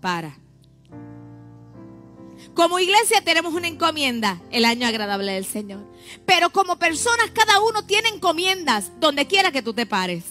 para. 0.00 0.38
Como 2.54 2.78
iglesia 2.78 3.22
tenemos 3.22 3.52
una 3.54 3.68
encomienda, 3.68 4.40
el 4.50 4.64
año 4.64 4.86
agradable 4.86 5.32
del 5.32 5.44
Señor. 5.44 5.80
Pero 6.24 6.50
como 6.50 6.78
personas, 6.78 7.30
cada 7.32 7.60
uno 7.60 7.84
tiene 7.84 8.08
encomiendas 8.08 8.92
donde 8.98 9.26
quiera 9.26 9.52
que 9.52 9.62
tú 9.62 9.74
te 9.74 9.84
pares. 9.84 10.24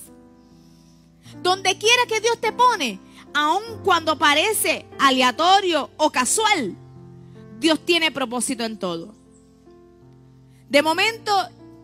Donde 1.44 1.78
quiera 1.78 2.04
que 2.08 2.22
Dios 2.22 2.40
te 2.40 2.52
pone, 2.52 3.00
aun 3.34 3.62
cuando 3.84 4.18
parece 4.18 4.86
aleatorio 4.98 5.92
o 5.98 6.12
casual, 6.12 6.76
Dios 7.60 7.80
tiene 7.86 8.12
propósito 8.12 8.64
en 8.64 8.80
todo. 8.80 9.14
De 10.70 10.82
momento, 10.82 11.32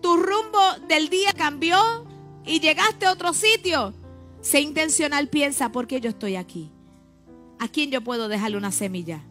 tu 0.02 0.18
rumbo 0.18 0.60
del 0.88 1.10
día 1.10 1.34
cambió 1.34 1.78
y 2.46 2.60
llegaste 2.60 3.06
a 3.06 3.12
otro 3.12 3.34
sitio. 3.34 3.94
Sé 4.42 4.62
intencional, 4.62 5.28
piensa, 5.30 5.72
¿por 5.72 5.88
qué 5.88 6.02
yo 6.02 6.10
estoy 6.10 6.36
aquí? 6.36 6.72
¿A 7.60 7.68
quién 7.68 7.92
yo 7.92 8.02
puedo 8.02 8.28
dejarle 8.28 8.58
una 8.58 8.72
semilla? 8.72 9.24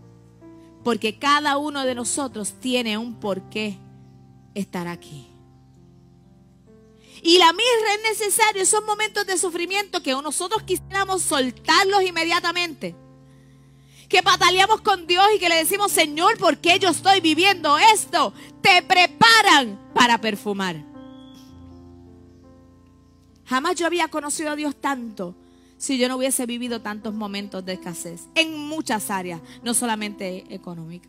Porque 0.84 1.18
cada 1.18 1.58
uno 1.58 1.84
de 1.84 1.94
nosotros 1.94 2.54
tiene 2.60 2.96
un 2.96 3.18
porqué 3.18 3.78
estar 4.54 4.86
aquí. 4.86 5.26
Y 7.22 7.38
la 7.38 7.52
mirra 7.52 7.94
es 7.96 8.18
necesario, 8.18 8.62
esos 8.62 8.84
momentos 8.84 9.26
de 9.26 9.36
sufrimiento 9.36 10.02
que 10.02 10.12
nosotros 10.12 10.62
quisiéramos 10.62 11.22
soltarlos 11.22 12.02
inmediatamente. 12.02 12.94
Que 14.10 14.22
bataleamos 14.22 14.80
con 14.80 15.06
Dios 15.06 15.24
y 15.36 15.38
que 15.38 15.48
le 15.48 15.54
decimos, 15.54 15.92
Señor, 15.92 16.36
¿por 16.36 16.58
qué 16.58 16.80
yo 16.80 16.88
estoy 16.88 17.20
viviendo 17.20 17.78
esto? 17.78 18.34
Te 18.60 18.82
preparan 18.82 19.78
para 19.94 20.20
perfumar. 20.20 20.84
Jamás 23.46 23.76
yo 23.76 23.86
había 23.86 24.08
conocido 24.08 24.50
a 24.50 24.56
Dios 24.56 24.74
tanto 24.74 25.36
si 25.78 25.96
yo 25.96 26.08
no 26.08 26.16
hubiese 26.16 26.44
vivido 26.44 26.82
tantos 26.82 27.14
momentos 27.14 27.64
de 27.64 27.74
escasez 27.74 28.26
en 28.34 28.58
muchas 28.58 29.10
áreas, 29.10 29.40
no 29.62 29.74
solamente 29.74 30.44
económica. 30.52 31.08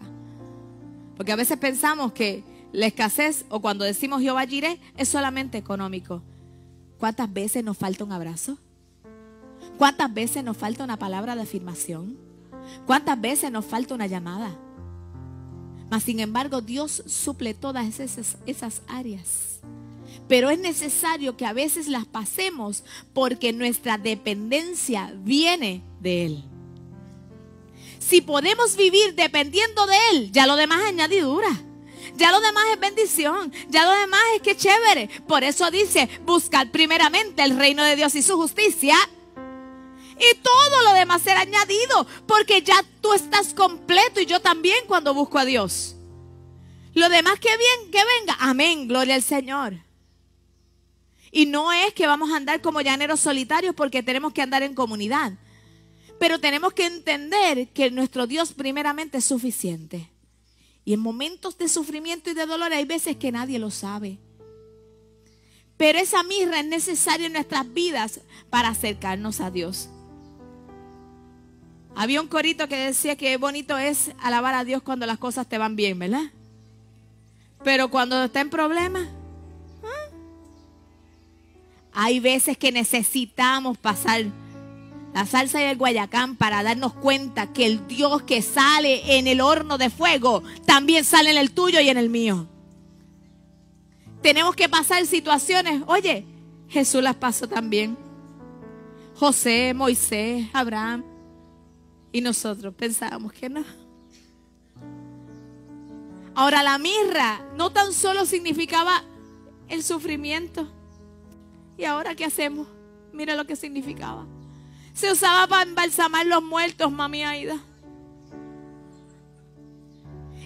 Porque 1.17 1.31
a 1.31 1.35
veces 1.35 1.57
pensamos 1.57 2.13
que 2.13 2.43
la 2.71 2.85
escasez 2.85 3.45
o 3.49 3.61
cuando 3.61 3.83
decimos 3.83 4.21
Jehová 4.21 4.45
Jireh 4.45 4.79
es 4.95 5.09
solamente 5.09 5.57
económico. 5.57 6.21
¿Cuántas 6.99 7.33
veces 7.33 7.63
nos 7.63 7.77
falta 7.77 8.03
un 8.03 8.11
abrazo? 8.11 8.59
¿Cuántas 9.79 10.13
veces 10.13 10.43
nos 10.43 10.55
falta 10.55 10.83
una 10.83 10.97
palabra 10.97 11.35
de 11.35 11.41
afirmación? 11.41 12.30
¿Cuántas 12.85 13.19
veces 13.19 13.51
nos 13.51 13.65
falta 13.65 13.95
una 13.95 14.07
llamada? 14.07 14.57
Mas 15.89 16.03
sin 16.03 16.19
embargo, 16.19 16.61
Dios 16.61 17.03
suple 17.05 17.53
todas 17.53 17.99
esas, 17.99 18.37
esas 18.45 18.81
áreas. 18.87 19.59
Pero 20.27 20.49
es 20.49 20.59
necesario 20.59 21.35
que 21.35 21.45
a 21.45 21.53
veces 21.53 21.87
las 21.87 22.05
pasemos 22.05 22.83
porque 23.13 23.51
nuestra 23.51 23.97
dependencia 23.97 25.13
viene 25.17 25.83
de 25.99 26.25
Él. 26.25 26.43
Si 27.99 28.21
podemos 28.21 28.77
vivir 28.77 29.15
dependiendo 29.15 29.85
de 29.85 29.95
Él, 30.11 30.31
ya 30.31 30.47
lo 30.47 30.55
demás 30.55 30.79
es 30.81 30.87
añadidura. 30.87 31.49
Ya 32.15 32.31
lo 32.31 32.39
demás 32.39 32.63
es 32.73 32.79
bendición. 32.79 33.51
Ya 33.69 33.85
lo 33.85 33.91
demás 33.99 34.21
es 34.35 34.41
que 34.41 34.55
chévere. 34.55 35.09
Por 35.27 35.43
eso 35.43 35.69
dice, 35.71 36.09
buscad 36.25 36.67
primeramente 36.67 37.43
el 37.43 37.57
reino 37.57 37.83
de 37.83 37.95
Dios 37.95 38.15
y 38.15 38.21
su 38.21 38.35
justicia. 38.37 38.95
Y 40.17 40.37
todo 40.37 40.83
lo 40.83 40.93
demás 40.93 41.21
será 41.21 41.41
añadido. 41.41 42.05
Porque 42.27 42.61
ya 42.61 42.83
tú 43.01 43.13
estás 43.13 43.53
completo 43.53 44.21
y 44.21 44.25
yo 44.25 44.39
también 44.39 44.79
cuando 44.87 45.13
busco 45.13 45.37
a 45.37 45.45
Dios. 45.45 45.95
Lo 46.93 47.09
demás 47.09 47.39
que 47.39 47.49
bien, 47.49 47.91
que 47.91 48.03
venga. 48.19 48.37
Amén. 48.39 48.87
Gloria 48.87 49.15
al 49.15 49.23
Señor. 49.23 49.73
Y 51.31 51.45
no 51.45 51.71
es 51.71 51.93
que 51.93 52.07
vamos 52.07 52.31
a 52.31 52.37
andar 52.37 52.61
como 52.61 52.81
llaneros 52.81 53.21
solitarios 53.21 53.73
porque 53.73 54.03
tenemos 54.03 54.33
que 54.33 54.41
andar 54.41 54.63
en 54.63 54.73
comunidad. 54.73 55.33
Pero 56.19 56.39
tenemos 56.39 56.73
que 56.73 56.85
entender 56.85 57.69
que 57.69 57.89
nuestro 57.89 58.27
Dios 58.27 58.53
primeramente 58.53 59.19
es 59.19 59.25
suficiente. 59.25 60.11
Y 60.83 60.93
en 60.93 60.99
momentos 60.99 61.57
de 61.57 61.69
sufrimiento 61.69 62.29
y 62.29 62.33
de 62.33 62.45
dolor 62.45 62.73
hay 62.73 62.85
veces 62.85 63.15
que 63.15 63.31
nadie 63.31 63.59
lo 63.59 63.71
sabe. 63.71 64.19
Pero 65.77 65.97
esa 65.97 66.21
mirra 66.23 66.59
es 66.59 66.65
necesaria 66.65 67.27
en 67.27 67.33
nuestras 67.33 67.71
vidas 67.73 68.19
para 68.49 68.69
acercarnos 68.69 69.39
a 69.39 69.49
Dios. 69.49 69.89
Había 71.95 72.21
un 72.21 72.27
corito 72.27 72.67
que 72.67 72.77
decía 72.77 73.15
que 73.15 73.37
bonito 73.37 73.77
es 73.77 74.11
alabar 74.19 74.53
a 74.53 74.63
Dios 74.63 74.81
cuando 74.81 75.05
las 75.05 75.17
cosas 75.17 75.47
te 75.47 75.57
van 75.57 75.75
bien, 75.75 75.99
¿verdad? 75.99 76.31
Pero 77.63 77.89
cuando 77.89 78.23
está 78.23 78.41
en 78.41 78.49
problemas, 78.49 79.07
hay 81.93 82.19
veces 82.19 82.57
que 82.57 82.71
necesitamos 82.71 83.77
pasar 83.77 84.25
la 85.13 85.25
salsa 85.25 85.61
y 85.61 85.65
el 85.65 85.77
guayacán 85.77 86.37
para 86.37 86.63
darnos 86.63 86.93
cuenta 86.93 87.51
que 87.51 87.65
el 87.65 87.87
Dios 87.87 88.23
que 88.23 88.41
sale 88.41 89.17
en 89.17 89.27
el 89.27 89.41
horno 89.41 89.77
de 89.77 89.89
fuego 89.89 90.41
también 90.65 91.03
sale 91.03 91.31
en 91.31 91.37
el 91.37 91.51
tuyo 91.51 91.81
y 91.81 91.89
en 91.89 91.97
el 91.97 92.09
mío. 92.09 92.47
Tenemos 94.21 94.55
que 94.55 94.69
pasar 94.69 95.05
situaciones. 95.05 95.81
Oye, 95.87 96.25
Jesús 96.69 97.03
las 97.03 97.15
pasó 97.15 97.47
también. 97.47 97.97
José, 99.15 99.73
Moisés, 99.73 100.47
Abraham. 100.53 101.10
Y 102.11 102.21
nosotros 102.21 102.73
pensábamos 102.75 103.33
que 103.33 103.49
no. 103.49 103.63
Ahora 106.35 106.63
la 106.63 106.77
mirra 106.77 107.45
no 107.55 107.71
tan 107.71 107.93
solo 107.93 108.25
significaba 108.25 109.03
el 109.67 109.83
sufrimiento 109.83 110.67
¿Y 111.81 111.85
ahora 111.85 112.13
qué 112.13 112.25
hacemos? 112.25 112.67
Mira 113.11 113.35
lo 113.35 113.47
que 113.47 113.55
significaba. 113.55 114.27
Se 114.93 115.11
usaba 115.11 115.47
para 115.47 115.63
embalsamar 115.63 116.27
los 116.27 116.43
muertos, 116.43 116.91
mami 116.91 117.23
Aida. 117.23 117.59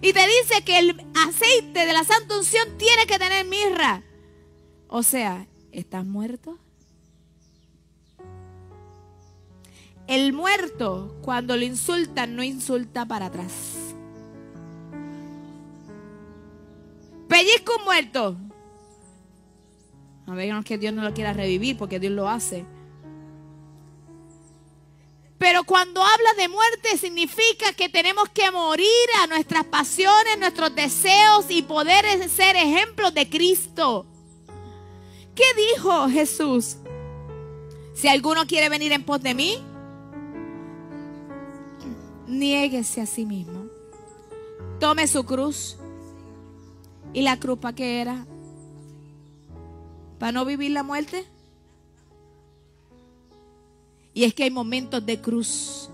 Y 0.01 0.13
te 0.13 0.21
dice 0.25 0.63
que 0.63 0.79
el 0.79 1.05
aceite 1.27 1.85
de 1.85 1.91
la 1.91 2.05
santa 2.05 2.37
unción 2.37 2.77
tiene 2.77 3.05
que 3.05 3.19
tener 3.19 3.45
mirra. 3.45 4.01
O 4.87 5.03
sea, 5.03 5.45
¿estás 5.73 6.05
muerto? 6.05 6.57
El 10.07 10.33
muerto, 10.33 11.15
cuando 11.21 11.57
lo 11.57 11.63
insultan, 11.63 12.35
no 12.35 12.43
insulta 12.43 13.05
para 13.05 13.27
atrás. 13.27 13.51
Pellizco 17.27 17.77
un 17.79 17.85
muerto. 17.85 18.37
A 20.27 20.33
ver, 20.33 20.63
que 20.63 20.77
Dios 20.77 20.93
no 20.93 21.03
lo 21.03 21.13
quiera 21.13 21.33
revivir 21.33 21.77
porque 21.77 21.99
Dios 21.99 22.13
lo 22.13 22.29
hace. 22.29 22.65
Pero 25.37 25.63
cuando 25.63 26.01
habla 26.01 26.33
de 26.37 26.47
muerte 26.47 26.97
significa 26.97 27.73
que 27.73 27.89
tenemos 27.89 28.29
que 28.29 28.49
morir 28.51 28.87
a 29.21 29.27
nuestras 29.27 29.65
pasiones, 29.65 30.39
nuestros 30.39 30.73
deseos 30.73 31.45
y 31.49 31.61
poder 31.61 32.05
ser 32.29 32.55
ejemplos 32.55 33.13
de 33.13 33.29
Cristo. 33.29 34.05
¿Qué 35.35 35.43
dijo 35.75 36.07
Jesús? 36.09 36.77
Si 37.93 38.07
alguno 38.07 38.47
quiere 38.47 38.69
venir 38.69 38.93
en 38.93 39.03
pos 39.03 39.21
de 39.21 39.33
mí, 39.33 39.61
niéguese 42.27 43.01
a 43.01 43.05
sí 43.05 43.25
mismo. 43.25 43.65
Tome 44.79 45.07
su 45.07 45.23
cruz. 45.23 45.77
¿Y 47.13 47.21
la 47.21 47.39
cruz 47.39 47.59
para 47.59 47.75
qué 47.75 48.01
era? 48.01 48.25
para 50.17 50.31
no 50.31 50.45
vivir 50.45 50.71
la 50.71 50.83
muerte? 50.83 51.25
Y 54.13 54.23
es 54.23 54.33
que 54.33 54.43
hay 54.43 54.51
momentos 54.51 55.05
de 55.05 55.19
cruz, 55.19 55.89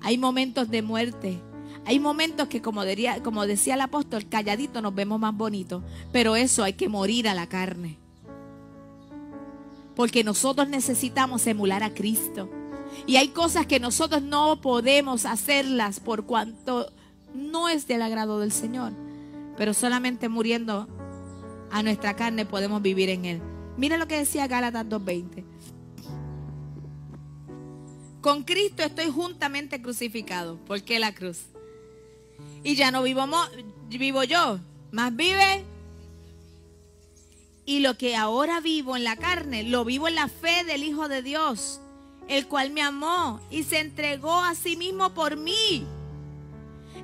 hay 0.00 0.18
momentos 0.18 0.70
de 0.70 0.82
muerte, 0.82 1.40
hay 1.84 1.98
momentos 1.98 2.48
que 2.48 2.62
como, 2.62 2.84
diría, 2.84 3.22
como 3.22 3.46
decía 3.46 3.74
el 3.74 3.80
apóstol, 3.80 4.28
calladito 4.28 4.80
nos 4.80 4.94
vemos 4.94 5.18
más 5.18 5.36
bonitos, 5.36 5.82
pero 6.12 6.36
eso 6.36 6.62
hay 6.62 6.74
que 6.74 6.88
morir 6.88 7.28
a 7.28 7.34
la 7.34 7.48
carne. 7.48 7.98
Porque 9.96 10.22
nosotros 10.22 10.68
necesitamos 10.68 11.46
emular 11.46 11.82
a 11.82 11.92
Cristo. 11.92 12.48
Y 13.06 13.16
hay 13.16 13.28
cosas 13.28 13.66
que 13.66 13.80
nosotros 13.80 14.22
no 14.22 14.60
podemos 14.60 15.26
hacerlas 15.26 16.00
por 16.00 16.26
cuanto 16.26 16.92
no 17.34 17.68
es 17.68 17.86
del 17.86 18.02
agrado 18.02 18.40
del 18.40 18.52
Señor. 18.52 18.92
Pero 19.56 19.74
solamente 19.74 20.28
muriendo 20.28 20.88
a 21.70 21.82
nuestra 21.82 22.16
carne 22.16 22.46
podemos 22.46 22.82
vivir 22.82 23.10
en 23.10 23.24
Él. 23.24 23.42
Mira 23.76 23.98
lo 23.98 24.08
que 24.08 24.18
decía 24.18 24.46
Gálatas 24.46 24.86
2.20. 24.86 25.44
Con 28.20 28.42
Cristo 28.42 28.82
estoy 28.82 29.10
juntamente 29.10 29.80
crucificado. 29.80 30.56
¿Por 30.66 30.82
qué 30.82 30.98
la 30.98 31.14
cruz? 31.14 31.42
Y 32.64 32.74
ya 32.74 32.90
no 32.90 33.02
vivo, 33.02 33.24
vivo 33.88 34.24
yo, 34.24 34.58
más 34.90 35.14
vive. 35.14 35.64
Y 37.64 37.80
lo 37.80 37.96
que 37.96 38.16
ahora 38.16 38.60
vivo 38.60 38.96
en 38.96 39.04
la 39.04 39.16
carne, 39.16 39.62
lo 39.62 39.84
vivo 39.84 40.08
en 40.08 40.16
la 40.16 40.28
fe 40.28 40.64
del 40.64 40.82
Hijo 40.82 41.08
de 41.08 41.22
Dios, 41.22 41.80
el 42.28 42.46
cual 42.48 42.70
me 42.70 42.82
amó 42.82 43.40
y 43.50 43.64
se 43.64 43.78
entregó 43.78 44.34
a 44.34 44.54
sí 44.54 44.76
mismo 44.76 45.14
por 45.14 45.36
mí. 45.36 45.86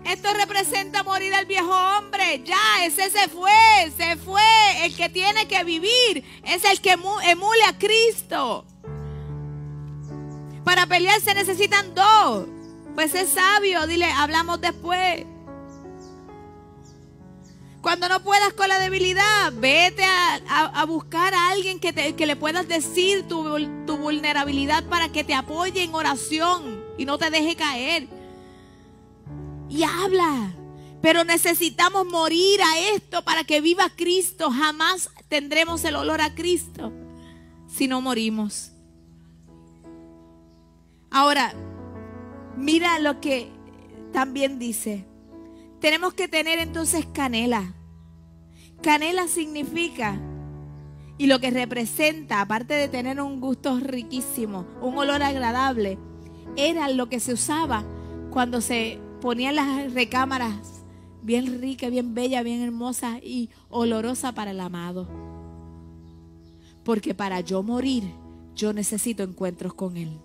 Esto 0.05 0.29
representa 0.35 1.03
morir 1.03 1.33
al 1.35 1.47
viejo 1.47 1.71
hombre. 1.71 2.43
Ya, 2.45 2.85
ese 2.85 3.09
se 3.11 3.29
fue, 3.29 3.93
se 3.97 4.17
fue. 4.17 4.43
El 4.85 4.97
que 4.97 5.09
tiene 5.09 5.47
que 5.47 5.63
vivir 5.65 6.25
es 6.45 6.65
el 6.65 6.81
que 6.81 6.93
emule 6.93 7.65
a 7.69 7.79
Cristo. 7.79 8.65
Para 10.65 10.87
pelear 10.87 11.21
se 11.21 11.35
necesitan 11.35 11.95
dos. 11.95 12.47
Pues 12.95 13.15
es 13.15 13.31
sabio, 13.31 13.87
dile, 13.87 14.07
hablamos 14.07 14.61
después. 14.61 15.25
Cuando 17.83 18.09
no 18.09 18.23
puedas 18.23 18.53
con 18.55 18.69
la 18.69 18.79
debilidad, 18.79 19.53
vete 19.55 20.05
a, 20.05 20.85
buscar 20.87 21.35
a 21.35 21.51
alguien 21.51 21.81
que, 21.81 22.15
que 22.15 22.27
le 22.27 22.37
puedas 22.37 22.69
decir 22.69 23.27
tu, 23.27 23.45
tu 23.87 23.97
vulnerabilidad 23.97 24.85
para 24.85 25.11
que 25.11 25.25
te 25.25 25.35
apoye 25.35 25.83
en 25.83 25.95
oración 25.95 26.81
y 26.97 27.05
no 27.05 27.19
te 27.19 27.31
deje 27.31 27.57
caer 27.57 28.09
y 29.69 29.83
habla. 29.83 30.53
Pero 31.01 31.25
necesitamos 31.25 32.07
morir 32.07 32.61
a 32.63 32.79
esto 32.95 33.25
para 33.25 33.43
que 33.43 33.61
viva 33.61 33.91
Cristo. 33.97 34.51
Jamás 34.53 35.11
tendremos 35.29 35.85
el 35.85 35.97
olor 35.97 36.21
a 36.21 36.35
Cristo 36.35 36.93
si 37.67 37.89
no 37.89 38.01
morimos. 38.01 38.71
Ahora, 41.11 41.53
mira 42.57 43.01
lo 43.01 43.21
que 43.21 43.51
también 44.13 44.61
dice. 44.61 45.05
Tenemos 45.83 46.15
que 46.15 46.29
tener 46.29 46.61
entonces 46.61 47.05
canela. 47.13 47.75
Canela 48.83 49.27
significa 49.27 50.17
y 51.19 51.27
lo 51.27 51.41
que 51.41 51.51
representa, 51.51 52.41
aparte 52.41 52.75
de 52.75 52.87
tener 52.87 53.21
un 53.21 53.41
gusto 53.41 53.81
riquísimo, 53.81 54.65
un 54.81 54.97
olor 54.97 55.25
agradable, 55.25 55.99
era 56.57 56.89
lo 56.89 57.09
que 57.09 57.19
se 57.19 57.33
usaba 57.33 57.85
cuando 58.31 58.61
se 58.61 59.01
ponían 59.21 59.57
las 59.57 59.93
recámaras 59.93 60.85
bien 61.21 61.61
rica, 61.61 61.89
bien 61.89 62.15
bella, 62.15 62.45
bien 62.45 62.63
hermosa 62.63 63.19
y 63.19 63.51
olorosa 63.69 64.33
para 64.33 64.53
el 64.53 64.61
amado. 64.61 65.09
Porque 66.85 67.13
para 67.13 67.41
yo 67.41 67.65
morir, 67.65 68.05
yo 68.55 68.73
necesito 68.73 69.25
encuentros 69.25 69.75
con 69.75 69.97
Él. 69.97 70.21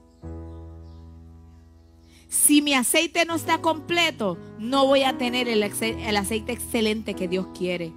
Si 2.30 2.62
mi 2.62 2.74
aceite 2.74 3.26
no 3.26 3.36
está 3.36 3.60
completo, 3.60 4.38
no 4.60 4.86
voy 4.86 5.04
a 5.04 5.18
tener 5.18 5.48
el, 5.48 5.64
aceite 5.64 6.52
excelente 6.52 7.14
que 7.14 7.28
Dios 7.28 7.48
quiere. 7.58 7.94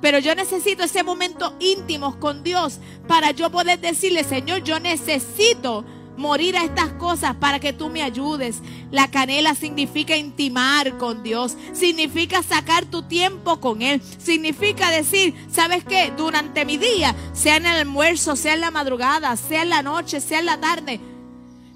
Pero 0.00 0.20
yo 0.20 0.34
necesito 0.34 0.84
ese 0.84 1.02
momento 1.02 1.56
íntimo 1.58 2.20
con 2.20 2.44
Dios 2.44 2.78
para 3.08 3.32
yo 3.32 3.50
poder 3.50 3.80
decirle, 3.80 4.22
Señor, 4.22 4.62
yo 4.62 4.78
necesito 4.78 5.84
morir 6.16 6.56
a 6.56 6.62
estas 6.62 6.92
cosas 6.92 7.34
para 7.36 7.58
que 7.58 7.72
tú 7.72 7.88
me 7.88 8.02
ayudes. 8.02 8.60
La 8.92 9.10
canela 9.10 9.56
significa 9.56 10.16
intimar 10.16 10.96
con 10.98 11.24
Dios, 11.24 11.56
significa 11.72 12.42
sacar 12.42 12.84
tu 12.84 13.02
tiempo 13.02 13.60
con 13.60 13.82
Él, 13.82 14.00
significa 14.18 14.90
decir, 14.90 15.34
¿sabes 15.50 15.84
qué? 15.84 16.12
Durante 16.16 16.64
mi 16.64 16.76
día, 16.76 17.16
sea 17.32 17.56
en 17.56 17.66
el 17.66 17.78
almuerzo, 17.78 18.36
sea 18.36 18.54
en 18.54 18.60
la 18.60 18.70
madrugada, 18.70 19.36
sea 19.36 19.62
en 19.62 19.70
la 19.70 19.82
noche, 19.82 20.20
sea 20.20 20.38
en 20.38 20.46
la 20.46 20.60
tarde, 20.60 21.00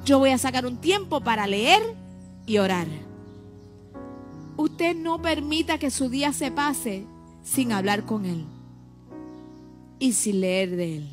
yo 0.04 0.18
voy 0.18 0.30
a 0.30 0.38
sacar 0.38 0.66
un 0.66 0.78
tiempo 0.78 1.20
para 1.20 1.46
leer 1.46 1.82
y 2.46 2.58
orar. 2.58 2.86
Usted 4.56 4.96
no 4.96 5.22
permita 5.22 5.78
que 5.78 5.90
su 5.90 6.08
día 6.08 6.32
se 6.32 6.50
pase 6.50 7.04
sin 7.44 7.72
hablar 7.72 8.04
con 8.04 8.24
Él 8.24 8.44
y 9.98 10.12
sin 10.12 10.40
leer 10.40 10.76
de 10.76 10.96
Él. 10.96 11.08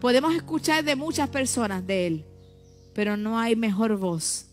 Podemos 0.00 0.34
escuchar 0.34 0.84
de 0.84 0.96
muchas 0.96 1.28
personas 1.28 1.86
de 1.86 2.06
Él, 2.06 2.24
pero 2.94 3.16
no 3.16 3.38
hay 3.38 3.56
mejor 3.56 3.96
voz 3.96 4.46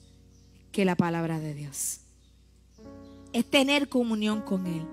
que 0.72 0.86
la 0.86 0.96
palabra 0.96 1.39
de 1.39 1.54
Dios. 1.54 2.02
Es 3.34 3.46
tener 3.50 3.89
comunión 3.89 4.42
con 4.42 4.65
Él. 4.68 4.84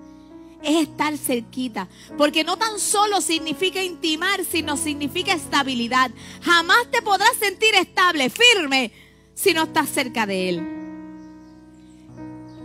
Es 0.63 0.87
estar 0.87 1.17
cerquita. 1.17 1.87
Porque 2.17 2.43
no 2.43 2.57
tan 2.57 2.79
solo 2.79 3.21
significa 3.21 3.81
intimar, 3.83 4.43
sino 4.43 4.77
significa 4.77 5.33
estabilidad. 5.33 6.11
Jamás 6.41 6.89
te 6.91 7.01
podrás 7.01 7.35
sentir 7.39 7.75
estable, 7.75 8.29
firme, 8.29 8.91
si 9.33 9.53
no 9.53 9.63
estás 9.63 9.89
cerca 9.89 10.25
de 10.25 10.49
Él. 10.49 10.73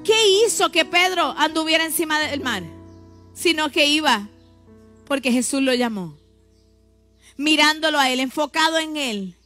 ¿Qué 0.05 0.45
hizo 0.45 0.73
que 0.73 0.85
Pedro 0.85 1.35
anduviera 1.37 1.85
encima 1.85 2.19
del 2.19 2.41
mar? 2.41 2.65
Sino 3.35 3.71
que 3.71 3.87
iba 3.87 4.29
porque 5.07 5.31
Jesús 5.31 5.63
lo 5.63 5.75
llamó 5.75 6.17
mirándolo 7.37 7.99
a 7.99 8.11
Él, 8.11 8.21
enfocado 8.21 8.79
en 8.79 8.97
Él. 8.97 9.37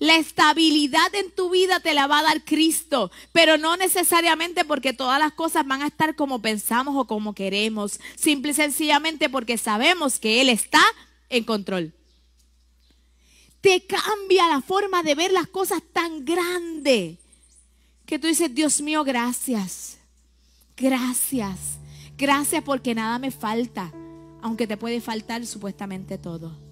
La 0.00 0.16
estabilidad 0.16 1.14
en 1.14 1.30
tu 1.30 1.50
vida 1.50 1.78
te 1.78 1.92
la 1.92 2.06
va 2.06 2.20
a 2.20 2.22
dar 2.22 2.42
Cristo, 2.42 3.10
pero 3.32 3.58
no 3.58 3.76
necesariamente 3.76 4.64
porque 4.64 4.94
todas 4.94 5.18
las 5.18 5.32
cosas 5.34 5.66
van 5.66 5.82
a 5.82 5.88
estar 5.88 6.16
como 6.16 6.40
pensamos 6.40 6.96
o 6.96 7.06
como 7.06 7.34
queremos, 7.34 8.00
simple 8.16 8.52
y 8.52 8.54
sencillamente 8.54 9.28
porque 9.28 9.58
sabemos 9.58 10.18
que 10.18 10.40
Él 10.40 10.48
está 10.48 10.82
en 11.28 11.44
control. 11.44 11.92
Te 13.60 13.84
cambia 13.84 14.48
la 14.48 14.62
forma 14.62 15.02
de 15.02 15.14
ver 15.14 15.32
las 15.32 15.48
cosas 15.48 15.82
tan 15.92 16.24
grande 16.24 17.18
que 18.06 18.18
tú 18.18 18.26
dices, 18.26 18.54
Dios 18.54 18.80
mío, 18.80 19.04
gracias, 19.04 19.98
gracias, 20.78 21.58
gracias 22.16 22.64
porque 22.64 22.94
nada 22.94 23.18
me 23.18 23.30
falta, 23.30 23.92
aunque 24.40 24.66
te 24.66 24.78
puede 24.78 25.02
faltar 25.02 25.44
supuestamente 25.46 26.16
todo. 26.16 26.69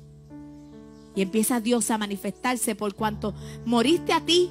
Y 1.18 1.22
empieza 1.22 1.58
Dios 1.58 1.90
a 1.90 1.98
manifestarse 1.98 2.76
por 2.76 2.94
cuanto 2.94 3.34
moriste 3.64 4.12
a 4.12 4.20
ti. 4.20 4.50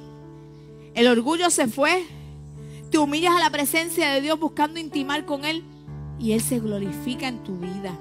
El 0.92 1.06
orgullo 1.06 1.48
se 1.48 1.66
fue. 1.66 2.04
Te 2.90 2.98
humillas 2.98 3.34
a 3.34 3.40
la 3.40 3.48
presencia 3.48 4.10
de 4.10 4.20
Dios 4.20 4.38
buscando 4.38 4.78
intimar 4.78 5.24
con 5.24 5.46
Él. 5.46 5.64
Y 6.18 6.32
Él 6.32 6.42
se 6.42 6.60
glorifica 6.60 7.26
en 7.26 7.42
tu 7.42 7.56
vida. 7.56 7.98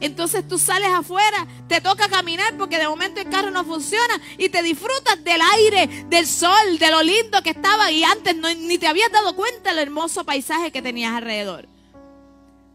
Entonces 0.00 0.48
tú 0.48 0.58
sales 0.58 0.88
afuera, 0.88 1.46
te 1.68 1.82
toca 1.82 2.08
caminar 2.08 2.56
porque 2.56 2.78
de 2.78 2.88
momento 2.88 3.20
el 3.20 3.28
carro 3.28 3.50
no 3.50 3.66
funciona 3.66 4.18
y 4.38 4.48
te 4.48 4.62
disfrutas 4.62 5.22
del 5.22 5.42
aire, 5.54 6.06
del 6.08 6.26
sol, 6.26 6.78
de 6.78 6.90
lo 6.90 7.02
lindo 7.02 7.42
que 7.42 7.50
estaba 7.50 7.92
y 7.92 8.02
antes 8.02 8.34
ni 8.34 8.78
te 8.78 8.86
habías 8.86 9.12
dado 9.12 9.36
cuenta 9.36 9.74
del 9.74 9.80
hermoso 9.80 10.24
paisaje 10.24 10.72
que 10.72 10.80
tenías 10.80 11.12
alrededor. 11.12 11.68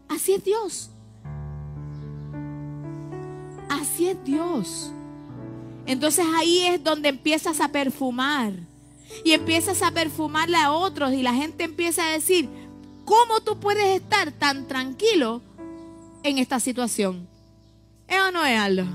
Así 0.08 0.34
es 0.34 0.44
Dios. 0.44 0.90
Así 3.68 4.06
es 4.06 4.24
Dios. 4.24 4.92
Entonces 5.92 6.24
ahí 6.34 6.60
es 6.60 6.82
donde 6.82 7.10
empiezas 7.10 7.60
a 7.60 7.68
perfumar. 7.68 8.54
Y 9.24 9.32
empiezas 9.32 9.82
a 9.82 9.90
perfumarle 9.90 10.56
a 10.56 10.72
otros 10.72 11.12
y 11.12 11.20
la 11.20 11.34
gente 11.34 11.64
empieza 11.64 12.06
a 12.06 12.12
decir, 12.12 12.48
¿cómo 13.04 13.42
tú 13.42 13.60
puedes 13.60 14.00
estar 14.00 14.32
tan 14.32 14.66
tranquilo 14.66 15.42
en 16.22 16.38
esta 16.38 16.60
situación? 16.60 17.28
¿Es 18.08 18.18
o 18.18 18.30
no 18.30 18.42
es 18.42 18.58
algo? 18.58 18.88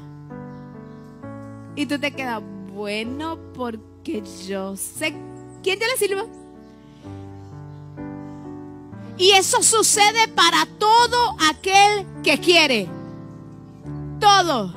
Y 1.76 1.86
tú 1.86 2.00
te 2.00 2.12
quedas, 2.12 2.42
bueno, 2.74 3.38
porque 3.54 4.24
yo 4.48 4.76
sé 4.76 5.16
quién 5.62 5.78
te 5.78 5.86
le 5.86 5.98
sirve. 5.98 6.24
Y 9.20 9.32
eso 9.34 9.62
sucede 9.62 10.28
para 10.30 10.66
todo 10.80 11.38
aquel 11.48 12.08
que 12.24 12.40
quiere. 12.40 12.88
Todo. 14.20 14.74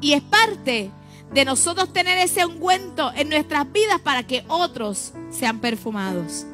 Y 0.00 0.14
es 0.14 0.22
parte 0.22 0.90
de 1.32 1.44
nosotros 1.44 1.92
tener 1.92 2.18
ese 2.18 2.44
ungüento 2.44 3.12
en 3.14 3.28
nuestras 3.28 3.70
vidas 3.72 4.00
para 4.00 4.24
que 4.24 4.44
otros 4.48 5.12
sean 5.30 5.60
perfumados. 5.60 6.46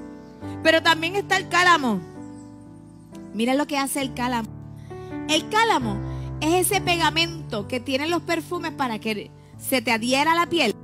Pero 0.62 0.83
también 0.83 1.17
está 1.17 1.37
el 1.37 1.49
cálamo. 1.49 2.01
Mira 3.33 3.55
lo 3.55 3.67
que 3.67 3.79
hace 3.79 4.01
el 4.01 4.15
cálamo. 4.15 4.49
El 5.29 5.49
cálamo 5.49 5.99
es 6.41 6.67
ese 6.67 6.81
pegamento 6.81 7.67
que 7.67 7.81
tienen 7.81 8.11
los 8.11 8.23
perfumes 8.23 8.73
para 8.73 8.99
que 8.99 9.31
se 9.59 9.81
te 9.81 9.93
adhiera 9.93 10.33
a 10.33 10.37
la 10.37 10.47
piel. 10.47 10.75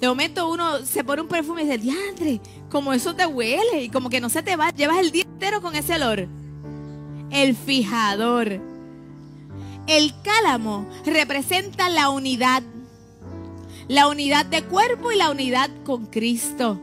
De 0.00 0.06
momento 0.06 0.48
uno 0.48 0.84
se 0.84 1.02
pone 1.02 1.22
un 1.22 1.28
perfume 1.28 1.62
y 1.62 1.64
dice, 1.64 1.78
diantre, 1.78 2.40
como 2.70 2.92
eso 2.92 3.16
te 3.16 3.26
huele 3.26 3.82
y 3.82 3.88
como 3.88 4.10
que 4.10 4.20
no 4.20 4.28
se 4.28 4.44
te 4.44 4.54
va, 4.54 4.70
llevas 4.70 4.98
el 4.98 5.10
día 5.10 5.24
entero 5.24 5.60
con 5.60 5.74
ese 5.74 5.96
olor. 5.96 6.28
El 7.30 7.56
fijador 7.56 8.60
el 9.88 10.12
cálamo 10.22 10.86
representa 11.04 11.88
la 11.88 12.10
unidad. 12.10 12.62
La 13.88 14.06
unidad 14.06 14.44
de 14.44 14.62
cuerpo 14.64 15.10
y 15.10 15.16
la 15.16 15.30
unidad 15.30 15.70
con 15.84 16.06
Cristo. 16.06 16.78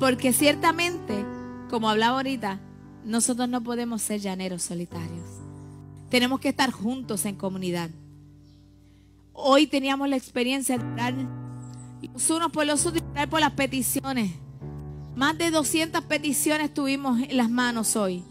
Porque 0.00 0.32
ciertamente, 0.32 1.24
como 1.70 1.88
hablaba 1.88 2.16
ahorita, 2.16 2.58
nosotros 3.04 3.48
no 3.48 3.62
podemos 3.62 4.02
ser 4.02 4.20
llaneros 4.20 4.62
solitarios. 4.62 5.24
Tenemos 6.10 6.40
que 6.40 6.48
estar 6.48 6.72
juntos 6.72 7.24
en 7.26 7.36
comunidad. 7.36 7.90
Hoy 9.32 9.68
teníamos 9.68 10.08
la 10.08 10.16
experiencia 10.16 10.76
de 10.76 10.84
orar 10.84 11.14
los 12.12 12.30
unos 12.30 12.50
por 12.50 12.66
los 12.66 12.84
otros 12.84 13.02
y 13.22 13.26
por 13.28 13.40
las 13.40 13.52
peticiones. 13.52 14.32
Más 15.14 15.38
de 15.38 15.52
200 15.52 16.02
peticiones 16.04 16.74
tuvimos 16.74 17.20
en 17.20 17.36
las 17.36 17.48
manos 17.48 17.94
hoy. 17.94 18.24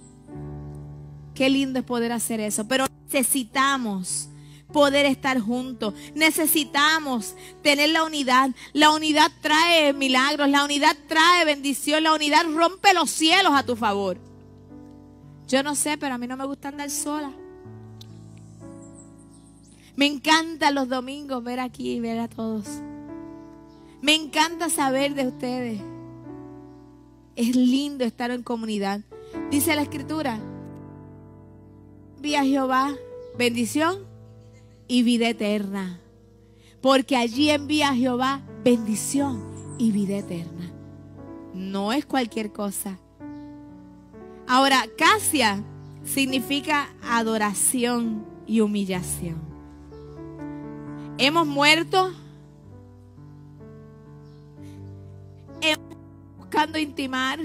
Qué 1.34 1.50
lindo 1.50 1.80
es 1.80 1.86
poder 1.86 2.12
hacer 2.12 2.42
eso. 2.42 2.68
Pero 2.68 2.86
necesitamos 3.12 4.30
poder 4.72 5.06
estar 5.06 5.40
juntos. 5.40 5.94
Necesitamos 6.16 7.36
tener 7.62 7.90
la 7.90 8.04
unidad. 8.04 8.52
La 8.74 8.92
unidad 8.92 9.30
trae 9.42 9.94
milagros, 9.94 10.50
la 10.50 10.64
unidad 10.64 10.96
trae 11.08 11.46
bendición, 11.46 12.04
la 12.04 12.14
unidad 12.14 12.46
rompe 12.54 12.94
los 12.94 13.10
cielos 13.10 13.52
a 13.54 13.64
tu 13.64 13.76
favor. 13.76 14.18
Yo 15.48 15.62
no 15.64 15.76
sé, 15.76 15.98
pero 15.98 16.16
a 16.16 16.18
mí 16.18 16.28
no 16.28 16.38
me 16.38 16.46
gusta 16.46 16.70
andar 16.70 16.90
sola. 16.90 17.32
Me 19.98 20.06
encanta 20.06 20.72
los 20.72 20.88
domingos 20.88 21.44
ver 21.44 21.60
aquí 21.60 21.92
y 21.92 22.00
ver 22.00 22.20
a 22.20 22.30
todos. 22.30 22.66
Me 24.02 24.16
encanta 24.16 24.70
saber 24.70 25.14
de 25.16 25.28
ustedes. 25.28 25.82
Es 27.36 27.56
lindo 27.56 28.06
estar 28.06 28.32
en 28.32 28.42
comunidad. 28.42 29.02
Dice 29.50 29.76
la 29.76 29.82
escritura, 29.82 30.40
envía 32.22 32.44
Jehová 32.44 32.96
bendición 33.36 34.06
y 34.88 35.02
vida 35.02 35.28
eterna. 35.30 36.00
Porque 36.80 37.18
allí 37.18 37.50
envía 37.50 37.96
Jehová 37.96 38.44
bendición 38.64 39.44
y 39.80 39.92
vida 39.92 40.18
eterna. 40.18 40.72
No 41.56 41.92
es 41.92 42.06
cualquier 42.06 42.52
cosa. 42.52 43.00
Ahora, 44.48 44.84
Casia 44.96 45.64
significa 46.04 46.90
adoración 47.02 48.24
y 48.46 48.60
humillación. 48.60 49.38
Hemos 51.18 51.48
muerto. 51.48 52.12
Buscando 56.38 56.78
intimar. 56.78 57.40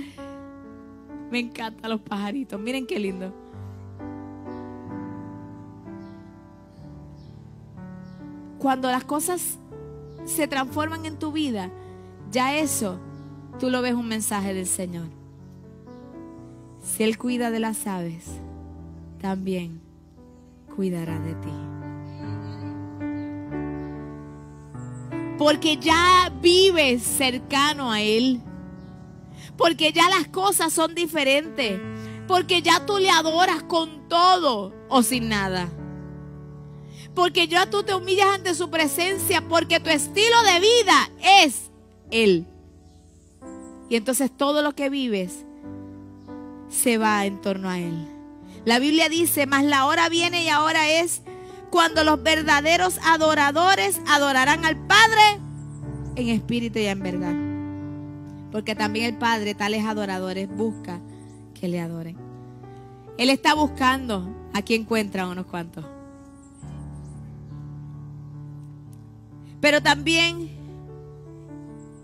Me 1.31 1.39
encantan 1.39 1.93
los 1.93 2.03
pajaritos. 2.03 2.61
Miren 2.61 2.87
qué 2.87 2.99
lindo. 2.99 3.46
Cuando 8.59 8.91
las 8.91 9.05
cosas 9.05 9.59
se 10.25 10.49
transforman 10.49 11.07
en 11.07 11.19
tu 11.19 11.33
vida, 11.33 11.71
ya 12.31 12.57
eso 12.57 12.99
tú 13.59 13.71
lo 13.71 13.83
ves 13.83 13.95
un 13.95 14.09
mensaje 14.09 14.55
del 14.55 14.67
Señor. 14.67 15.07
Si 16.83 17.03
Él 17.03 17.19
cuida 17.19 17.51
de 17.51 17.61
las 17.61 17.87
aves, 17.87 18.25
también 19.21 19.81
cuidará 20.75 21.19
de 21.19 21.35
ti. 21.35 21.77
Porque 25.39 25.77
ya 25.77 26.33
vives 26.41 27.03
cercano 27.03 27.93
a 27.93 28.01
Él. 28.01 28.41
Porque 29.57 29.93
ya 29.93 30.09
las 30.09 30.29
cosas 30.29 30.73
son 30.73 30.95
diferentes. 30.95 31.81
Porque 32.27 32.63
ya 32.63 32.85
tú 32.87 32.99
le 32.99 33.11
adoras 33.11 33.63
con 33.63 34.09
todo 34.09 34.73
o 34.89 35.03
sin 35.03 35.29
nada. 35.29 35.69
Porque 37.17 37.49
ya 37.49 37.65
tú 37.69 37.83
te 37.83 37.95
humillas 37.95 38.29
ante 38.29 38.55
su 38.55 38.69
presencia. 38.69 39.41
Porque 39.49 39.81
tu 39.81 39.89
estilo 39.89 40.37
de 40.43 40.61
vida 40.61 41.11
es 41.43 41.71
Él. 42.11 42.47
Y 43.89 43.97
entonces 43.97 44.31
todo 44.31 44.61
lo 44.61 44.75
que 44.75 44.91
vives 44.91 45.45
se 46.69 46.99
va 46.99 47.25
en 47.25 47.41
torno 47.41 47.71
a 47.71 47.79
Él. 47.79 48.07
La 48.67 48.79
Biblia 48.79 49.09
dice, 49.09 49.47
mas 49.47 49.65
la 49.65 49.87
hora 49.87 50.11
viene 50.11 50.45
y 50.45 50.51
ahora 50.51 50.91
es 50.91 51.23
cuando 51.71 52.05
los 52.05 52.23
verdaderos 52.23 52.99
adoradores 53.03 53.99
adorarán 54.07 54.67
al 54.67 54.77
Padre 54.87 55.41
en 56.17 56.29
espíritu 56.29 56.81
y 56.81 56.87
en 56.87 57.03
verdad. 57.03 57.35
Porque 58.53 58.75
también 58.75 59.07
el 59.07 59.17
Padre, 59.17 59.55
tales 59.55 59.87
adoradores, 59.87 60.49
busca 60.55 61.01
que 61.59 61.69
le 61.69 61.81
adoren. 61.81 62.17
Él 63.17 63.31
está 63.31 63.55
buscando, 63.55 64.29
aquí 64.53 64.75
encuentra 64.75 65.27
unos 65.27 65.47
cuantos. 65.47 65.96
Pero 69.61 69.83
también 69.83 70.51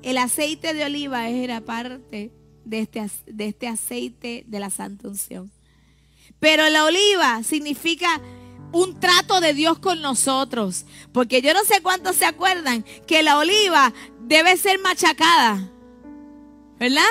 el 0.02 0.18
aceite 0.18 0.74
de 0.74 0.84
oliva 0.84 1.28
era 1.28 1.60
parte 1.60 2.32
de 2.64 2.80
este, 2.80 3.08
de 3.26 3.46
este 3.48 3.68
aceite 3.68 4.44
de 4.46 4.60
la 4.60 4.70
santa 4.70 5.08
unción. 5.08 5.50
Pero 6.40 6.68
la 6.68 6.84
oliva 6.84 7.42
significa 7.42 8.20
un 8.72 8.98
trato 8.98 9.40
de 9.40 9.54
Dios 9.54 9.78
con 9.78 10.00
nosotros. 10.00 10.86
Porque 11.12 11.42
yo 11.42 11.54
no 11.54 11.64
sé 11.64 11.82
cuántos 11.82 12.16
se 12.16 12.24
acuerdan 12.24 12.84
que 13.06 13.22
la 13.22 13.38
oliva 13.38 13.92
debe 14.20 14.56
ser 14.56 14.78
machacada. 14.80 15.70
¿Verdad? 16.78 17.02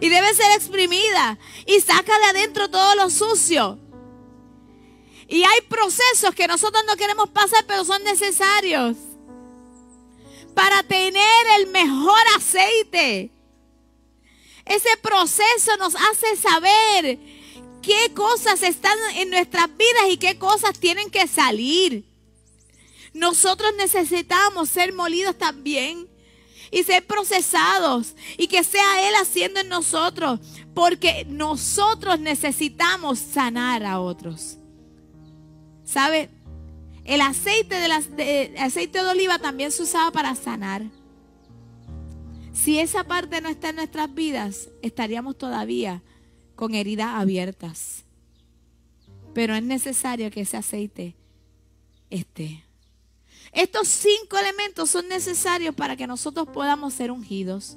Y 0.00 0.08
debe 0.08 0.34
ser 0.34 0.52
exprimida. 0.54 1.38
Y 1.66 1.80
saca 1.80 2.18
de 2.18 2.38
adentro 2.38 2.68
todo 2.68 2.94
lo 2.96 3.08
sucio. 3.08 3.78
Y 5.28 5.44
hay 5.44 5.60
procesos 5.68 6.34
que 6.34 6.46
nosotros 6.46 6.82
no 6.86 6.96
queremos 6.96 7.30
pasar, 7.30 7.64
pero 7.66 7.84
son 7.84 8.02
necesarios. 8.04 8.96
Para 10.54 10.82
tener 10.82 11.46
el 11.58 11.68
mejor 11.68 12.20
aceite. 12.36 13.30
Ese 14.64 14.96
proceso 15.02 15.76
nos 15.78 15.94
hace 15.94 16.36
saber 16.36 17.18
qué 17.82 18.12
cosas 18.14 18.62
están 18.62 18.96
en 19.16 19.30
nuestras 19.30 19.68
vidas 19.76 20.04
y 20.10 20.16
qué 20.16 20.38
cosas 20.38 20.78
tienen 20.78 21.10
que 21.10 21.26
salir. 21.26 22.04
Nosotros 23.12 23.72
necesitamos 23.76 24.70
ser 24.70 24.92
molidos 24.92 25.36
también 25.36 26.08
y 26.70 26.84
ser 26.84 27.06
procesados 27.06 28.14
y 28.38 28.46
que 28.46 28.64
sea 28.64 29.08
Él 29.08 29.14
haciendo 29.20 29.60
en 29.60 29.68
nosotros, 29.68 30.40
porque 30.74 31.26
nosotros 31.28 32.18
necesitamos 32.18 33.18
sanar 33.18 33.84
a 33.84 34.00
otros. 34.00 34.56
¿Sabe? 35.84 36.30
El 37.04 37.20
aceite 37.20 37.74
de, 37.74 38.54
aceite 38.58 39.02
de 39.02 39.10
oliva 39.10 39.38
también 39.38 39.72
se 39.72 39.82
usaba 39.82 40.10
para 40.12 40.34
sanar. 40.34 40.82
Si 42.52 42.78
esa 42.78 43.04
parte 43.04 43.40
no 43.40 43.48
está 43.48 43.70
en 43.70 43.76
nuestras 43.76 44.12
vidas, 44.14 44.68
estaríamos 44.82 45.36
todavía 45.36 46.02
con 46.54 46.74
heridas 46.74 47.08
abiertas. 47.14 48.04
Pero 49.34 49.54
es 49.54 49.62
necesario 49.62 50.30
que 50.30 50.42
ese 50.42 50.56
aceite 50.56 51.16
esté. 52.10 52.64
Estos 53.52 53.88
cinco 53.88 54.38
elementos 54.38 54.90
son 54.90 55.08
necesarios 55.08 55.74
para 55.74 55.96
que 55.96 56.06
nosotros 56.06 56.48
podamos 56.48 56.94
ser 56.94 57.10
ungidos. 57.10 57.76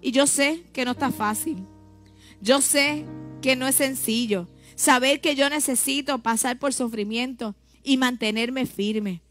Y 0.00 0.12
yo 0.12 0.26
sé 0.26 0.64
que 0.72 0.84
no 0.84 0.92
está 0.92 1.10
fácil. 1.10 1.66
Yo 2.40 2.60
sé 2.60 3.04
que 3.42 3.56
no 3.56 3.66
es 3.66 3.76
sencillo. 3.76 4.48
Saber 4.76 5.20
que 5.20 5.34
yo 5.34 5.48
necesito 5.48 6.18
pasar 6.18 6.58
por 6.58 6.74
sufrimiento 6.74 7.54
y 7.82 7.96
mantenerme 7.96 8.66
firme. 8.66 9.22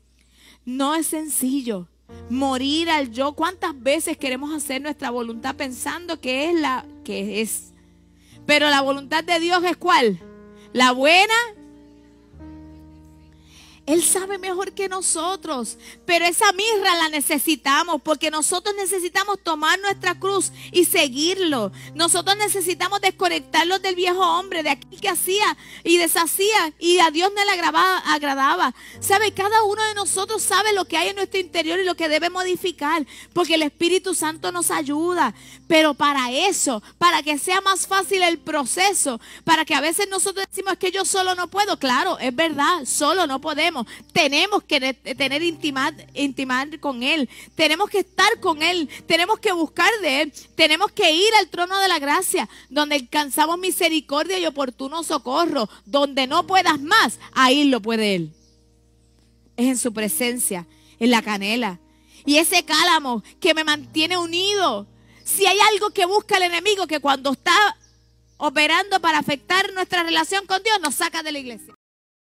No 0.65 0.95
es 0.95 1.07
sencillo 1.07 1.89
morir 2.29 2.89
al 2.89 3.11
yo. 3.11 3.33
¿Cuántas 3.33 3.79
veces 3.79 4.17
queremos 4.17 4.53
hacer 4.53 4.81
nuestra 4.81 5.09
voluntad 5.09 5.55
pensando 5.55 6.19
que 6.21 6.49
es 6.49 6.59
la 6.59 6.85
que 7.03 7.41
es? 7.41 7.73
Pero 8.45 8.69
la 8.69 8.81
voluntad 8.81 9.23
de 9.23 9.39
Dios 9.39 9.63
es 9.63 9.77
cuál? 9.77 10.19
La 10.73 10.91
buena, 10.91 11.33
él 13.85 14.01
sabe 14.01 14.37
mejor 14.37 14.71
que 14.71 14.87
nosotros, 14.87 15.77
pero 16.05 16.23
esa 16.23 16.51
mirra 16.53 16.95
la 16.95 17.09
necesitamos 17.09 18.01
porque 18.01 18.31
nosotros 18.31 18.73
necesitamos 18.77 19.39
tomar 19.43 19.77
nuestra 19.79 20.17
cruz 20.17 20.53
y 20.71 20.85
seguirlo. 20.85 21.71
Nosotros 21.93 22.37
necesitamos 22.37 23.01
desconectarlos 23.01 23.81
del 23.81 23.95
viejo 23.95 24.21
hombre, 24.21 24.63
de 24.63 24.69
aquel 24.69 25.01
que 25.01 25.09
hacía 25.09 25.57
y 25.83 25.97
deshacía 25.97 26.73
y 26.79 26.99
a 26.99 27.11
Dios 27.11 27.29
no 27.35 27.43
le 27.43 27.51
agradaba. 27.51 27.97
agradaba. 27.97 28.73
¿Sabe? 29.01 29.33
Cada 29.33 29.63
uno 29.63 29.83
de 29.83 29.95
nosotros 29.95 30.41
sabe 30.41 30.71
lo 30.71 30.85
que 30.85 30.95
hay 30.95 31.09
en 31.09 31.17
nuestro 31.17 31.41
interior 31.41 31.77
y 31.79 31.83
lo 31.83 31.95
que 31.95 32.07
debe 32.07 32.29
modificar 32.29 33.05
porque 33.33 33.55
el 33.55 33.63
Espíritu 33.63 34.15
Santo 34.15 34.53
nos 34.53 34.71
ayuda. 34.71 35.35
Pero 35.73 35.95
para 35.95 36.29
eso, 36.29 36.83
para 36.99 37.23
que 37.23 37.39
sea 37.39 37.59
más 37.61 37.87
fácil 37.87 38.21
el 38.21 38.37
proceso, 38.37 39.19
para 39.43 39.65
que 39.65 39.73
a 39.73 39.81
veces 39.81 40.07
nosotros 40.07 40.45
decimos 40.47 40.77
que 40.77 40.91
yo 40.91 41.03
solo 41.03 41.33
no 41.33 41.47
puedo, 41.47 41.79
claro, 41.79 42.19
es 42.19 42.35
verdad, 42.35 42.85
solo 42.85 43.25
no 43.25 43.41
podemos 43.41 43.87
tenemos 44.11 44.61
que 44.63 44.93
tener 44.93 45.41
intimar, 45.41 45.95
intimar 46.13 46.79
con 46.79 47.01
Él. 47.01 47.27
Tenemos 47.55 47.89
que 47.89 47.99
estar 47.99 48.39
con 48.39 48.61
Él. 48.61 48.87
Tenemos 49.07 49.39
que 49.39 49.51
buscar 49.51 49.89
de 50.03 50.21
Él. 50.21 50.33
Tenemos 50.55 50.91
que 50.91 51.11
ir 51.11 51.33
al 51.39 51.49
trono 51.49 51.79
de 51.79 51.87
la 51.87 51.97
gracia, 51.97 52.47
donde 52.69 52.95
alcanzamos 52.95 53.57
misericordia 53.57 54.37
y 54.37 54.45
oportuno 54.45 55.01
socorro. 55.01 55.67
Donde 55.85 56.27
no 56.27 56.45
puedas 56.45 56.79
más, 56.79 57.17
ahí 57.33 57.63
lo 57.63 57.81
puede 57.81 58.13
Él. 58.13 58.33
Es 59.57 59.65
en 59.65 59.77
su 59.79 59.91
presencia, 59.91 60.67
en 60.99 61.09
la 61.09 61.23
canela. 61.23 61.79
Y 62.25 62.37
ese 62.37 62.63
cálamo 62.63 63.23
que 63.41 63.55
me 63.55 63.63
mantiene 63.63 64.17
unido. 64.17 64.92
Si 65.23 65.45
hay 65.45 65.57
algo 65.73 65.91
que 65.91 66.05
busca 66.05 66.37
el 66.37 66.43
enemigo, 66.43 66.87
que 66.87 66.99
cuando 66.99 67.31
está 67.31 67.77
operando 68.37 68.99
para 68.99 69.19
afectar 69.19 69.71
nuestra 69.73 70.03
relación 70.03 70.45
con 70.45 70.61
Dios, 70.63 70.79
nos 70.81 70.95
saca 70.95 71.23
de 71.23 71.31
la 71.31 71.39
iglesia. 71.39 71.73